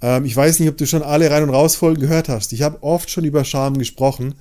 Ähm, 0.00 0.24
ich 0.24 0.36
weiß 0.36 0.60
nicht, 0.60 0.68
ob 0.68 0.76
du 0.76 0.86
schon 0.86 1.02
alle 1.02 1.30
Rein- 1.30 1.42
und 1.42 1.50
Rausfolgen 1.50 2.00
gehört 2.00 2.28
hast. 2.28 2.52
Ich 2.52 2.62
habe 2.62 2.82
oft 2.82 3.10
schon 3.10 3.24
über 3.24 3.44
Scham 3.44 3.78
gesprochen. 3.78 4.34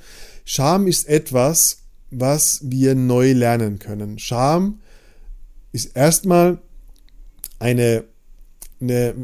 Scham 0.46 0.88
ist 0.88 1.08
etwas, 1.08 1.80
was 2.12 2.60
wir 2.64 2.96
neu 2.96 3.32
lernen 3.32 3.80
können. 3.80 4.20
Scham 4.20 4.80
ist 5.74 5.96
erstmal 5.98 6.60
eine, 7.60 8.06
eine 8.80 9.16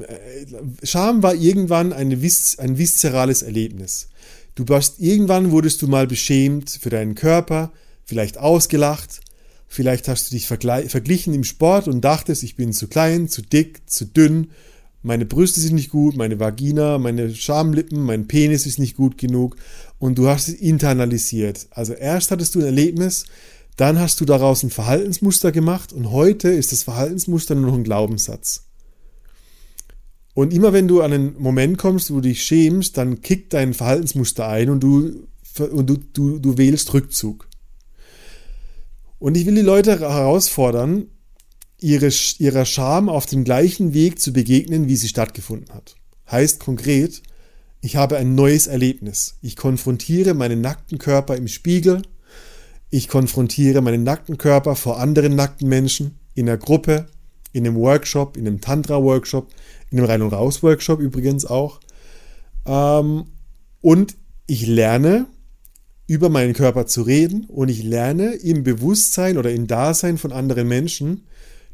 Scham 0.84 1.24
war 1.24 1.36
irgendwann 1.36 1.94
eine, 1.94 2.16
ein 2.16 2.78
viszerales 2.78 3.42
Erlebnis. 3.42 4.10
Du 4.56 4.68
warst 4.68 5.00
irgendwann 5.00 5.52
wurdest 5.52 5.82
du 5.82 5.88
mal 5.88 6.08
beschämt 6.08 6.70
für 6.70 6.90
deinen 6.90 7.16
Körper, 7.16 7.72
vielleicht 8.04 8.38
ausgelacht, 8.38 9.22
vielleicht 9.68 10.10
hast 10.10 10.28
du 10.28 10.36
dich 10.36 10.48
verglichen 10.48 11.34
im 11.34 11.46
Sport 11.46 11.88
und 11.88 12.02
dachtest, 12.02 12.44
ich 12.44 12.58
bin 12.58 12.74
zu 12.74 12.88
klein, 12.88 13.30
zu 13.30 13.42
dick, 13.42 13.90
zu 13.90 14.06
dünn, 14.06 14.50
meine 15.02 15.26
Brüste 15.26 15.62
sind 15.62 15.76
nicht 15.76 15.92
gut, 15.92 16.18
meine 16.18 16.40
Vagina, 16.40 16.98
meine 16.98 17.34
Schamlippen, 17.34 18.02
mein 18.02 18.28
Penis 18.28 18.66
ist 18.66 18.80
nicht 18.80 18.98
gut 18.98 19.18
genug 19.18 19.56
und 19.98 20.18
du 20.18 20.28
hast 20.28 20.50
es 20.50 20.56
internalisiert. 20.56 21.68
Also 21.72 21.94
erst 21.94 22.32
hattest 22.32 22.56
du 22.56 22.60
ein 22.60 22.66
Erlebnis, 22.66 23.26
dann 23.80 24.00
hast 24.00 24.20
du 24.20 24.26
daraus 24.26 24.64
ein 24.64 24.70
Verhaltensmuster 24.70 25.52
gemacht 25.52 25.94
und 25.94 26.12
heute 26.12 26.50
ist 26.50 26.72
das 26.72 26.84
Verhaltensmuster 26.84 27.56
nur 27.56 27.72
noch 27.72 27.78
ein 27.78 27.84
Glaubenssatz. 27.84 28.66
Und 30.34 30.54
immer 30.54 30.74
wenn 30.74 30.88
du 30.88 31.02
an 31.02 31.14
einen 31.14 31.42
Moment 31.42 31.78
kommst, 31.78 32.12
wo 32.12 32.16
du 32.16 32.22
dich 32.22 32.44
schämst, 32.44 32.98
dann 32.98 33.22
kickt 33.22 33.54
dein 33.54 33.74
Verhaltensmuster 33.74 34.48
ein 34.48 34.70
und 34.70 34.82
du 34.82 35.28
und 35.60 35.90
du, 35.90 35.98
du, 35.98 36.40
du 36.40 36.58
wählst 36.58 36.94
Rückzug. 36.94 37.48
Und 39.18 39.36
ich 39.36 39.46
will 39.46 39.56
die 39.56 39.62
Leute 39.62 40.00
herausfordern, 40.00 41.08
ihre, 41.82 42.10
ihrer 42.38 42.66
Scham 42.66 43.10
auf 43.10 43.26
dem 43.26 43.44
gleichen 43.44 43.94
Weg 43.94 44.20
zu 44.20 44.32
begegnen, 44.32 44.88
wie 44.88 44.96
sie 44.96 45.10
stattgefunden 45.10 45.74
hat. 45.74 45.96
Heißt 46.32 46.60
konkret, 46.60 47.22
ich 47.82 47.96
habe 47.96 48.18
ein 48.18 48.36
neues 48.36 48.68
Erlebnis. 48.68 49.36
Ich 49.42 49.56
konfrontiere 49.56 50.34
meinen 50.34 50.62
nackten 50.62 50.98
Körper 50.98 51.36
im 51.36 51.48
Spiegel. 51.48 52.02
Ich 52.90 53.08
konfrontiere 53.08 53.82
meinen 53.82 54.04
nackten 54.04 54.38
Körper 54.38 54.76
vor 54.76 55.00
anderen 55.00 55.36
nackten 55.36 55.70
Menschen, 55.70 56.20
in 56.34 56.48
der 56.48 56.58
Gruppe, 56.58 57.08
in 57.52 57.66
einem 57.66 57.76
Workshop, 57.76 58.38
in 58.38 58.48
einem 58.48 58.62
Tantra-Workshop, 58.62 59.50
in 59.92 59.98
einem 59.98 60.08
Rein- 60.08 60.22
und 60.22 60.34
Raus-Workshop 60.34 61.00
übrigens 61.00 61.46
auch. 61.46 61.80
Ähm, 62.66 63.26
und 63.82 64.16
ich 64.48 64.66
lerne, 64.66 65.28
über 66.08 66.30
meinen 66.30 66.54
Körper 66.54 66.88
zu 66.88 67.04
reden 67.04 67.46
und 67.46 67.70
ich 67.70 67.84
lerne 67.84 68.34
im 68.34 68.64
Bewusstsein 68.64 69.38
oder 69.38 69.52
im 69.52 69.68
Dasein 69.68 70.18
von 70.18 70.32
anderen 70.32 70.68
Menschen, 70.68 71.28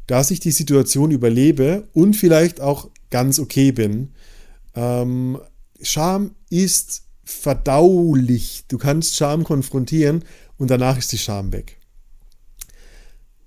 dass 0.06 0.30
ich 0.30 0.40
die 0.40 0.50
Situation 0.50 1.10
überlebe 1.10 1.88
und 1.94 2.14
vielleicht 2.14 2.60
auch 2.60 2.90
ganz 3.08 3.38
okay 3.38 3.72
bin. 3.72 4.10
Ähm, 4.74 5.38
Scham 5.80 6.32
ist 6.50 7.04
verdaulich. 7.24 8.64
Du 8.68 8.76
kannst 8.76 9.16
Scham 9.16 9.42
konfrontieren 9.42 10.22
und 10.58 10.70
danach 10.70 10.98
ist 10.98 11.12
die 11.12 11.18
Scham 11.18 11.52
weg. 11.52 11.78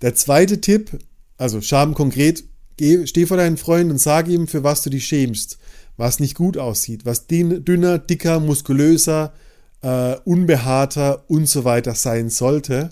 Der 0.02 0.16
zweite 0.16 0.62
Tipp, 0.62 0.98
also 1.38 1.62
Scham 1.62 1.94
konkret, 1.94 2.44
geh, 2.78 3.06
steh 3.06 3.26
vor 3.26 3.38
deinen 3.38 3.58
Freund 3.58 3.92
und 3.92 4.00
sag 4.00 4.28
ihm, 4.28 4.48
für 4.48 4.64
was 4.64 4.82
du 4.82 4.90
dich 4.90 5.06
schämst, 5.06 5.58
was 5.98 6.20
nicht 6.20 6.36
gut 6.36 6.58
aussieht, 6.58 7.06
was 7.06 7.28
dünner, 7.28 8.00
dicker, 8.00 8.40
muskulöser, 8.40 9.34
äh, 9.82 10.16
unbehaarter 10.24 11.30
und 11.30 11.48
so 11.48 11.64
weiter 11.66 11.96
sein 11.96 12.30
sollte. 12.30 12.92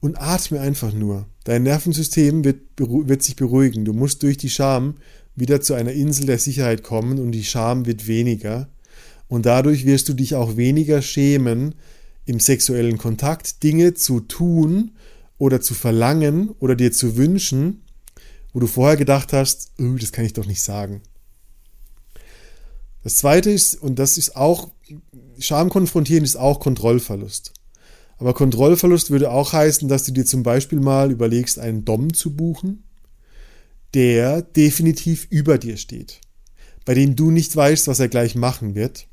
Und 0.00 0.20
atme 0.20 0.60
einfach 0.60 0.92
nur. 0.92 1.26
Dein 1.44 1.62
Nervensystem 1.62 2.44
wird, 2.44 2.58
wird 2.76 3.22
sich 3.22 3.36
beruhigen. 3.36 3.86
Du 3.86 3.94
musst 3.94 4.22
durch 4.22 4.36
die 4.36 4.50
Scham 4.50 4.96
wieder 5.34 5.62
zu 5.62 5.72
einer 5.72 5.92
Insel 5.92 6.26
der 6.26 6.38
Sicherheit 6.38 6.82
kommen 6.82 7.18
und 7.18 7.32
die 7.32 7.44
Scham 7.44 7.86
wird 7.86 8.06
weniger. 8.06 8.68
Und 9.28 9.46
dadurch 9.46 9.86
wirst 9.86 10.08
du 10.10 10.12
dich 10.12 10.34
auch 10.34 10.56
weniger 10.58 11.00
schämen, 11.00 11.74
im 12.26 12.40
sexuellen 12.40 12.98
Kontakt 12.98 13.62
Dinge 13.62 13.94
zu 13.94 14.20
tun 14.20 14.92
oder 15.38 15.60
zu 15.60 15.74
verlangen 15.74 16.50
oder 16.58 16.74
dir 16.74 16.92
zu 16.92 17.16
wünschen, 17.16 17.82
wo 18.52 18.60
du 18.60 18.66
vorher 18.66 18.96
gedacht 18.96 19.32
hast, 19.32 19.72
oh, 19.78 19.96
das 19.98 20.12
kann 20.12 20.24
ich 20.24 20.32
doch 20.32 20.46
nicht 20.46 20.62
sagen. 20.62 21.02
Das 23.02 23.16
zweite 23.16 23.50
ist, 23.50 23.74
und 23.74 23.98
das 23.98 24.16
ist 24.16 24.36
auch, 24.36 24.70
Scham 25.38 25.68
konfrontieren 25.68 26.24
ist 26.24 26.36
auch 26.36 26.60
Kontrollverlust. 26.60 27.52
Aber 28.16 28.32
Kontrollverlust 28.32 29.10
würde 29.10 29.30
auch 29.30 29.52
heißen, 29.52 29.88
dass 29.88 30.04
du 30.04 30.12
dir 30.12 30.24
zum 30.24 30.42
Beispiel 30.42 30.80
mal 30.80 31.10
überlegst, 31.10 31.58
einen 31.58 31.84
Dom 31.84 32.14
zu 32.14 32.34
buchen, 32.34 32.84
der 33.92 34.40
definitiv 34.42 35.26
über 35.30 35.58
dir 35.58 35.76
steht, 35.76 36.20
bei 36.84 36.94
dem 36.94 37.16
du 37.16 37.30
nicht 37.30 37.54
weißt, 37.54 37.88
was 37.88 38.00
er 38.00 38.08
gleich 38.08 38.34
machen 38.34 38.74
wird 38.74 39.08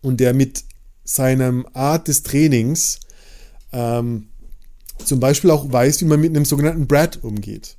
und 0.00 0.18
der 0.18 0.34
mit 0.34 0.64
seinem 1.06 1.66
Art 1.72 2.08
des 2.08 2.22
Trainings 2.22 3.00
ähm, 3.72 4.28
zum 5.04 5.20
Beispiel 5.20 5.50
auch 5.50 5.72
weiß, 5.72 6.00
wie 6.00 6.06
man 6.06 6.20
mit 6.20 6.34
einem 6.34 6.44
sogenannten 6.44 6.86
Brad 6.86 7.22
umgeht. 7.22 7.76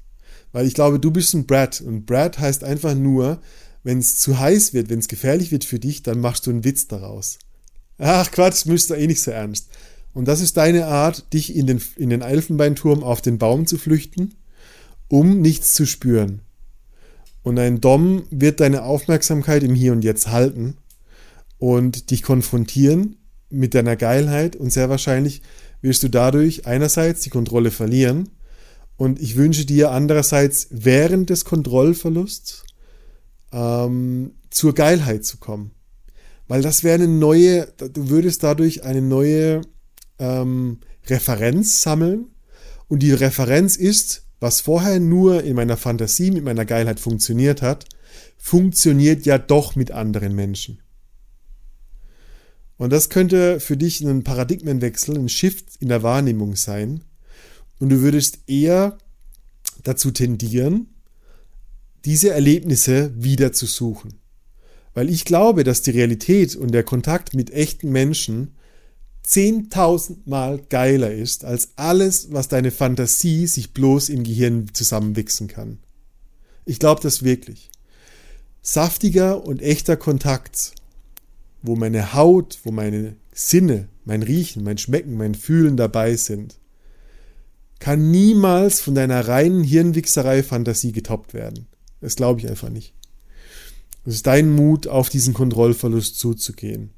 Weil 0.53 0.65
ich 0.65 0.73
glaube, 0.73 0.99
du 0.99 1.11
bist 1.11 1.33
ein 1.33 1.45
Brad 1.45 1.81
und 1.81 2.05
Brad 2.05 2.39
heißt 2.39 2.63
einfach 2.63 2.95
nur, 2.95 3.39
wenn 3.83 3.99
es 3.99 4.17
zu 4.17 4.39
heiß 4.39 4.73
wird, 4.73 4.89
wenn 4.89 4.99
es 4.99 5.07
gefährlich 5.07 5.51
wird 5.51 5.65
für 5.65 5.77
dich, 5.77 6.03
dann 6.03 6.19
machst 6.19 6.47
du 6.47 6.51
einen 6.51 6.63
Witz 6.63 6.87
daraus. 6.87 7.37
Ach 7.97 8.31
Quatsch, 8.31 8.65
müsste 8.65 8.95
eh 8.95 9.07
nicht 9.07 9.21
so 9.21 9.31
ernst. 9.31 9.69
Und 10.13 10.25
das 10.27 10.41
ist 10.41 10.57
deine 10.57 10.87
Art, 10.87 11.31
dich 11.33 11.55
in 11.55 11.67
den, 11.67 11.81
in 11.95 12.09
den 12.09 12.21
Elfenbeinturm 12.21 13.03
auf 13.03 13.21
den 13.21 13.37
Baum 13.37 13.67
zu 13.67 13.77
flüchten, 13.77 14.35
um 15.09 15.41
nichts 15.41 15.73
zu 15.73 15.85
spüren. 15.85 16.41
Und 17.43 17.59
ein 17.59 17.81
Dom 17.81 18.23
wird 18.29 18.59
deine 18.59 18.83
Aufmerksamkeit 18.83 19.63
im 19.63 19.75
Hier 19.75 19.91
und 19.91 20.03
Jetzt 20.03 20.29
halten 20.29 20.77
und 21.59 22.11
dich 22.11 22.23
konfrontieren 22.23 23.17
mit 23.49 23.73
deiner 23.73 23.95
Geilheit 23.95 24.55
und 24.55 24.71
sehr 24.71 24.89
wahrscheinlich 24.89 25.41
wirst 25.81 26.03
du 26.03 26.09
dadurch 26.09 26.65
einerseits 26.65 27.21
die 27.21 27.29
Kontrolle 27.29 27.71
verlieren 27.71 28.29
und 28.97 29.21
ich 29.21 29.35
wünsche 29.35 29.65
dir 29.65 29.91
andererseits 29.91 30.67
während 30.71 31.29
des 31.29 31.45
Kontrollverlusts 31.45 32.63
ähm, 33.51 34.33
zur 34.49 34.73
Geilheit 34.73 35.23
zu 35.23 35.37
kommen. 35.37 35.71
Weil 36.47 36.61
das 36.61 36.83
wäre 36.83 36.95
eine 36.95 37.07
neue, 37.07 37.67
du 37.77 38.09
würdest 38.09 38.43
dadurch 38.43 38.83
eine 38.83 39.01
neue 39.01 39.61
ähm, 40.17 40.79
Referenz 41.05 41.81
sammeln 41.81 42.27
und 42.87 42.99
die 42.99 43.11
Referenz 43.11 43.75
ist, 43.75 44.23
was 44.39 44.61
vorher 44.61 44.99
nur 44.99 45.43
in 45.43 45.55
meiner 45.55 45.77
Fantasie 45.77 46.31
mit 46.31 46.43
meiner 46.43 46.65
Geilheit 46.65 46.99
funktioniert 46.99 47.61
hat, 47.61 47.85
funktioniert 48.37 49.25
ja 49.25 49.37
doch 49.37 49.75
mit 49.75 49.91
anderen 49.91 50.35
Menschen. 50.35 50.79
Und 52.77 52.91
das 52.91 53.09
könnte 53.09 53.59
für 53.59 53.77
dich 53.77 54.01
ein 54.01 54.23
Paradigmenwechsel, 54.23 55.17
ein 55.17 55.29
Shift 55.29 55.77
in 55.79 55.89
der 55.89 56.03
Wahrnehmung 56.03 56.55
sein. 56.55 57.03
Und 57.79 57.89
du 57.89 58.01
würdest 58.01 58.39
eher 58.47 58.97
dazu 59.83 60.11
tendieren, 60.11 60.87
diese 62.05 62.29
Erlebnisse 62.29 63.11
wieder 63.15 63.51
zu 63.51 63.65
suchen. 63.65 64.19
Weil 64.93 65.09
ich 65.09 65.25
glaube, 65.25 65.63
dass 65.63 65.81
die 65.81 65.91
Realität 65.91 66.55
und 66.55 66.71
der 66.71 66.83
Kontakt 66.83 67.33
mit 67.33 67.51
echten 67.51 67.91
Menschen 67.91 68.55
10.000 69.27 70.19
Mal 70.25 70.61
geiler 70.69 71.11
ist 71.11 71.43
als 71.43 71.69
alles, 71.75 72.31
was 72.31 72.47
deine 72.47 72.71
Fantasie 72.71 73.45
sich 73.45 73.73
bloß 73.73 74.09
im 74.09 74.23
Gehirn 74.23 74.73
zusammenwichsen 74.73 75.47
kann. 75.47 75.79
Ich 76.65 76.79
glaube 76.79 77.01
das 77.01 77.23
wirklich. 77.23 77.69
Saftiger 78.61 79.45
und 79.45 79.61
echter 79.61 79.97
Kontakt, 79.97 80.73
wo 81.67 81.75
meine 81.75 82.13
Haut, 82.13 82.59
wo 82.63 82.71
meine 82.71 83.15
Sinne, 83.33 83.89
mein 84.05 84.23
Riechen, 84.23 84.63
mein 84.63 84.77
Schmecken, 84.77 85.15
mein 85.15 85.35
Fühlen 85.35 85.77
dabei 85.77 86.15
sind, 86.15 86.59
kann 87.79 88.09
niemals 88.09 88.81
von 88.81 88.95
deiner 88.95 89.27
reinen 89.27 89.63
Hirnwichserei-Fantasie 89.63 90.91
getoppt 90.91 91.33
werden. 91.33 91.67
Das 92.01 92.15
glaube 92.15 92.39
ich 92.39 92.49
einfach 92.49 92.69
nicht. 92.69 92.93
Es 94.05 94.15
ist 94.15 94.27
dein 94.27 94.55
Mut, 94.55 94.87
auf 94.87 95.09
diesen 95.09 95.33
Kontrollverlust 95.33 96.17
zuzugehen. 96.17 96.91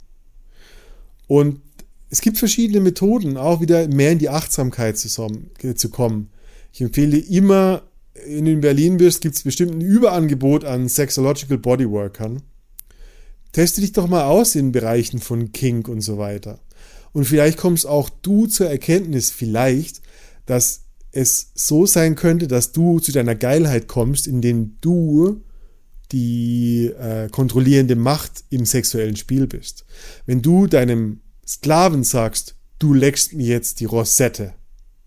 Und 1.27 1.61
es 2.09 2.21
gibt 2.21 2.37
verschiedene 2.37 2.79
Methoden, 2.79 3.37
auch 3.37 3.61
wieder 3.61 3.87
mehr 3.87 4.11
in 4.11 4.19
die 4.19 4.29
Achtsamkeit 4.29 4.97
zu, 4.97 5.89
kommen. 5.89 6.29
Ich 6.71 6.81
empfehle 6.81 7.17
immer, 7.17 7.83
wenn 8.13 8.45
du 8.45 8.51
in 8.51 8.61
Berlin 8.61 8.97
bist, 8.97 9.21
gibt 9.21 9.35
es 9.35 9.43
bestimmt 9.43 9.73
ein 9.73 9.81
Überangebot 9.81 10.65
an 10.65 10.87
Sexological 10.87 11.57
Bodyworkern. 11.57 12.41
Teste 13.51 13.81
dich 13.81 13.93
doch 13.93 14.07
mal 14.07 14.25
aus 14.25 14.55
in 14.55 14.71
Bereichen 14.71 15.19
von 15.19 15.51
Kink 15.51 15.87
und 15.87 16.01
so 16.01 16.17
weiter. 16.17 16.59
Und 17.11 17.25
vielleicht 17.25 17.57
kommst 17.57 17.85
auch 17.85 18.09
du 18.09 18.45
zur 18.47 18.69
Erkenntnis, 18.69 19.31
vielleicht, 19.31 20.01
dass 20.45 20.85
es 21.11 21.51
so 21.55 21.85
sein 21.85 22.15
könnte, 22.15 22.47
dass 22.47 22.71
du 22.71 22.99
zu 22.99 23.11
deiner 23.11 23.35
Geilheit 23.35 23.87
kommst, 23.87 24.27
indem 24.27 24.77
du 24.81 25.43
die 26.11 26.85
äh, 26.85 27.29
kontrollierende 27.29 27.95
Macht 27.95 28.43
im 28.49 28.65
sexuellen 28.65 29.15
Spiel 29.15 29.47
bist. 29.47 29.85
Wenn 30.25 30.41
du 30.41 30.67
deinem 30.67 31.21
Sklaven 31.47 32.03
sagst, 32.03 32.55
du 32.79 32.93
leckst 32.93 33.33
mir 33.33 33.47
jetzt 33.47 33.79
die 33.79 33.85
Rosette 33.85 34.53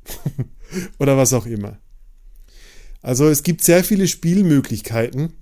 oder 0.99 1.17
was 1.17 1.33
auch 1.33 1.47
immer. 1.47 1.79
Also 3.01 3.29
es 3.29 3.43
gibt 3.43 3.65
sehr 3.65 3.83
viele 3.83 4.07
Spielmöglichkeiten. 4.07 5.33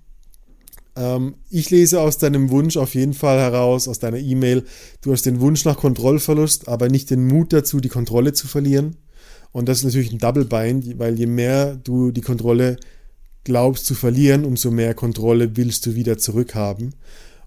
Ähm, 1.00 1.36
ich 1.48 1.70
lese 1.70 2.00
aus 2.00 2.18
deinem 2.18 2.50
Wunsch 2.50 2.76
auf 2.76 2.94
jeden 2.94 3.14
Fall 3.14 3.38
heraus, 3.38 3.88
aus 3.88 3.98
deiner 3.98 4.18
E-Mail, 4.18 4.64
du 5.00 5.12
hast 5.12 5.24
den 5.24 5.40
Wunsch 5.40 5.64
nach 5.64 5.78
Kontrollverlust, 5.78 6.68
aber 6.68 6.88
nicht 6.88 7.10
den 7.10 7.26
Mut 7.26 7.52
dazu, 7.52 7.80
die 7.80 7.88
Kontrolle 7.88 8.34
zu 8.34 8.46
verlieren. 8.46 8.96
Und 9.50 9.68
das 9.68 9.78
ist 9.78 9.84
natürlich 9.84 10.12
ein 10.12 10.18
Double 10.18 10.44
Bind, 10.44 10.98
weil 10.98 11.18
je 11.18 11.26
mehr 11.26 11.74
du 11.74 12.12
die 12.12 12.20
Kontrolle 12.20 12.76
glaubst 13.42 13.86
zu 13.86 13.94
verlieren, 13.94 14.44
umso 14.44 14.70
mehr 14.70 14.94
Kontrolle 14.94 15.56
willst 15.56 15.86
du 15.86 15.94
wieder 15.94 16.18
zurückhaben. 16.18 16.94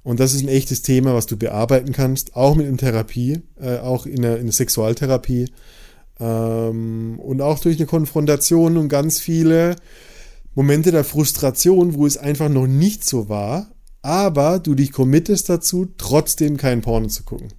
Und 0.01 0.19
das 0.19 0.33
ist 0.33 0.41
ein 0.41 0.49
echtes 0.49 0.81
Thema, 0.81 1.13
was 1.13 1.27
du 1.27 1.37
bearbeiten 1.37 1.93
kannst, 1.93 2.35
auch 2.35 2.55
mit 2.55 2.67
in 2.67 2.77
Therapie, 2.77 3.41
äh, 3.61 3.77
auch 3.77 4.05
in 4.05 4.21
der, 4.23 4.37
in 4.39 4.47
der 4.47 4.53
Sexualtherapie 4.53 5.45
ähm, 6.19 7.19
und 7.19 7.41
auch 7.41 7.59
durch 7.59 7.77
eine 7.77 7.85
Konfrontation 7.85 8.77
und 8.77 8.89
ganz 8.89 9.19
viele 9.19 9.77
Momente 10.55 10.91
der 10.91 11.03
Frustration, 11.03 11.95
wo 11.95 12.05
es 12.05 12.17
einfach 12.17 12.49
noch 12.49 12.67
nicht 12.67 13.03
so 13.03 13.29
war, 13.29 13.71
aber 14.01 14.59
du 14.59 14.75
dich 14.75 14.91
committest 14.91 15.49
dazu, 15.49 15.87
trotzdem 15.97 16.57
keinen 16.57 16.81
Porno 16.81 17.07
zu 17.07 17.23
gucken. 17.23 17.53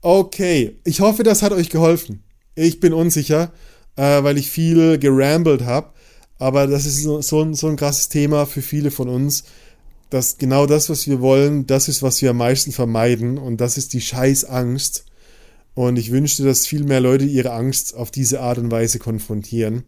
Okay, 0.00 0.78
ich 0.84 1.00
hoffe, 1.00 1.22
das 1.22 1.42
hat 1.42 1.52
euch 1.52 1.70
geholfen. 1.70 2.22
Ich 2.54 2.80
bin 2.80 2.92
unsicher, 2.92 3.52
äh, 3.96 4.22
weil 4.22 4.38
ich 4.38 4.50
viel 4.50 4.98
gerambelt 4.98 5.64
habe, 5.64 5.92
aber 6.38 6.66
das 6.66 6.86
ist 6.86 7.02
so, 7.02 7.20
so, 7.20 7.42
ein, 7.42 7.54
so 7.54 7.68
ein 7.68 7.76
krasses 7.76 8.08
Thema 8.08 8.46
für 8.46 8.62
viele 8.62 8.90
von 8.90 9.08
uns. 9.08 9.44
dass 10.10 10.38
genau 10.38 10.66
das, 10.66 10.88
was 10.88 11.06
wir 11.06 11.20
wollen, 11.20 11.66
das 11.66 11.88
ist, 11.88 12.02
was 12.02 12.22
wir 12.22 12.30
am 12.30 12.38
meisten 12.38 12.72
vermeiden 12.72 13.38
und 13.38 13.60
das 13.60 13.76
ist 13.76 13.92
die 13.92 14.00
scheiß 14.00 14.44
Angst. 14.44 15.04
Und 15.74 15.98
ich 15.98 16.10
wünschte, 16.10 16.44
dass 16.44 16.66
viel 16.66 16.84
mehr 16.84 17.00
Leute 17.00 17.24
ihre 17.24 17.52
Angst 17.52 17.94
auf 17.94 18.10
diese 18.10 18.40
Art 18.40 18.58
und 18.58 18.70
Weise 18.70 18.98
konfrontieren. 18.98 19.84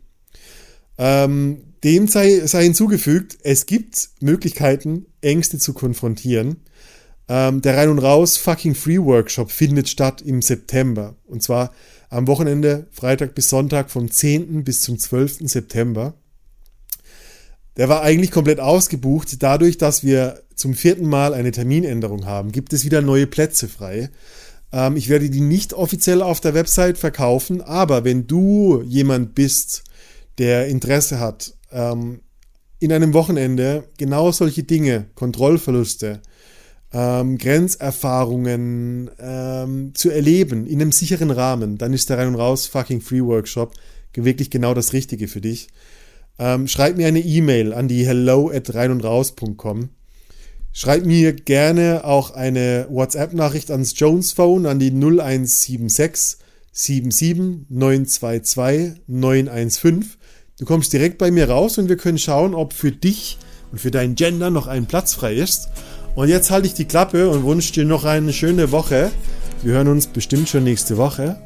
Ähm, 1.03 1.63
dem 1.83 2.09
sei, 2.09 2.47
sei 2.47 2.65
hinzugefügt, 2.65 3.39
es 3.43 3.65
gibt 3.65 4.11
Möglichkeiten, 4.21 5.07
Ängste 5.23 5.59
zu 5.59 5.73
konfrontieren. 5.73 6.57
Ähm, 7.27 7.63
der 7.63 7.79
Rein 7.79 7.89
und 7.89 8.01
Raus 8.01 8.37
Fucking 8.37 8.75
Free 8.75 8.99
Workshop 8.99 9.51
findet 9.51 9.89
statt 9.89 10.21
im 10.21 10.43
September. 10.43 11.17
Und 11.27 11.43
zwar 11.43 11.73
am 12.11 12.27
Wochenende, 12.27 12.87
Freitag 12.91 13.35
bis 13.35 13.49
Sonntag, 13.49 13.91
vom 13.91 14.11
10. 14.11 14.63
bis 14.63 14.83
zum 14.83 14.99
12. 14.99 15.49
September. 15.49 16.13
Der 17.79 17.89
war 17.89 18.03
eigentlich 18.03 18.31
komplett 18.31 18.61
ausgebucht. 18.61 19.43
Dadurch, 19.43 19.79
dass 19.79 20.05
wir 20.05 20.43
zum 20.55 20.75
vierten 20.75 21.07
Mal 21.09 21.33
eine 21.33 21.51
Terminänderung 21.51 22.27
haben, 22.27 22.53
gibt 22.53 22.75
es 22.75 22.85
wieder 22.85 23.01
neue 23.01 23.27
Plätze 23.27 23.69
frei. 23.69 24.11
Ähm, 24.71 24.97
ich 24.97 25.09
werde 25.09 25.31
die 25.31 25.41
nicht 25.41 25.73
offiziell 25.73 26.21
auf 26.21 26.41
der 26.41 26.53
Website 26.53 26.99
verkaufen, 26.99 27.63
aber 27.63 28.05
wenn 28.05 28.27
du 28.27 28.83
jemand 28.83 29.35
bist, 29.35 29.85
der 30.39 30.69
Interesse 30.69 31.21
hat, 31.21 31.55
ähm, 31.73 32.21
in 32.79 32.93
einem 32.93 33.13
Wochenende 33.13 33.85
genau 33.99 34.33
solche 34.33 34.63
Dinge, 34.63 35.07
Kontrollverluste, 35.15 36.21
ähm, 36.93 37.39
Grenzerfahrungen 37.39 39.11
ähm, 39.19 39.95
zu 39.95 40.11
erleben 40.11 40.67
in 40.67 40.81
einem 40.81 40.93
sicheren 40.93 41.31
Rahmen, 41.31 41.79
dann 41.79 41.93
ist 41.93 42.11
der 42.11 42.19
Rein 42.19 42.29
und 42.29 42.35
Raus 42.35 42.67
Fucking 42.67 43.01
Free 43.01 43.23
Workshop 43.23 43.75
wirklich 44.15 44.51
genau 44.51 44.75
das 44.75 44.93
Richtige 44.93 45.29
für 45.29 45.41
dich. 45.41 45.69
Ähm, 46.39 46.67
schreib 46.67 46.97
mir 46.97 47.07
eine 47.07 47.21
E-Mail 47.21 47.73
an 47.73 47.87
die 47.87 48.05
hello 48.07 48.51
at 48.51 48.75
reinundraus.com. 48.75 49.91
Schreib 50.73 51.05
mir 51.05 51.33
gerne 51.33 52.05
auch 52.05 52.31
eine 52.31 52.87
WhatsApp-Nachricht 52.89 53.71
ans 53.71 53.93
Jones 53.97 54.33
Phone 54.33 54.67
an 54.67 54.79
die 54.79 54.91
0176 54.91 56.39
77 56.73 57.67
922 57.69 59.03
915. 59.07 60.20
Du 60.61 60.67
kommst 60.67 60.93
direkt 60.93 61.17
bei 61.17 61.31
mir 61.31 61.49
raus 61.49 61.79
und 61.79 61.89
wir 61.89 61.97
können 61.97 62.19
schauen, 62.19 62.55
ob 62.55 62.75
für 62.75 62.93
dich 62.93 63.39
und 63.73 63.79
für 63.79 63.91
dein 63.91 64.15
Gender 64.15 64.51
noch 64.51 64.67
ein 64.67 64.85
Platz 64.85 65.15
frei 65.15 65.33
ist. 65.33 65.71
Und 66.15 66.29
jetzt 66.29 66.51
halte 66.51 66.67
ich 66.67 66.75
die 66.75 66.85
Klappe 66.85 67.31
und 67.31 67.47
wünsche 67.47 67.73
dir 67.73 67.87
noch 67.87 68.05
eine 68.05 68.35
schöne 68.35 68.71
Woche. 68.71 69.11
Wir 69.63 69.73
hören 69.73 69.89
uns 69.89 70.07
bestimmt 70.07 70.51
schon 70.51 70.65
nächste 70.65 70.99
Woche. 70.99 71.37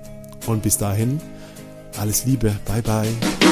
Und 0.46 0.64
bis 0.64 0.78
dahin, 0.78 1.20
alles 1.96 2.26
Liebe. 2.26 2.56
Bye 2.66 2.82
bye. 2.82 3.43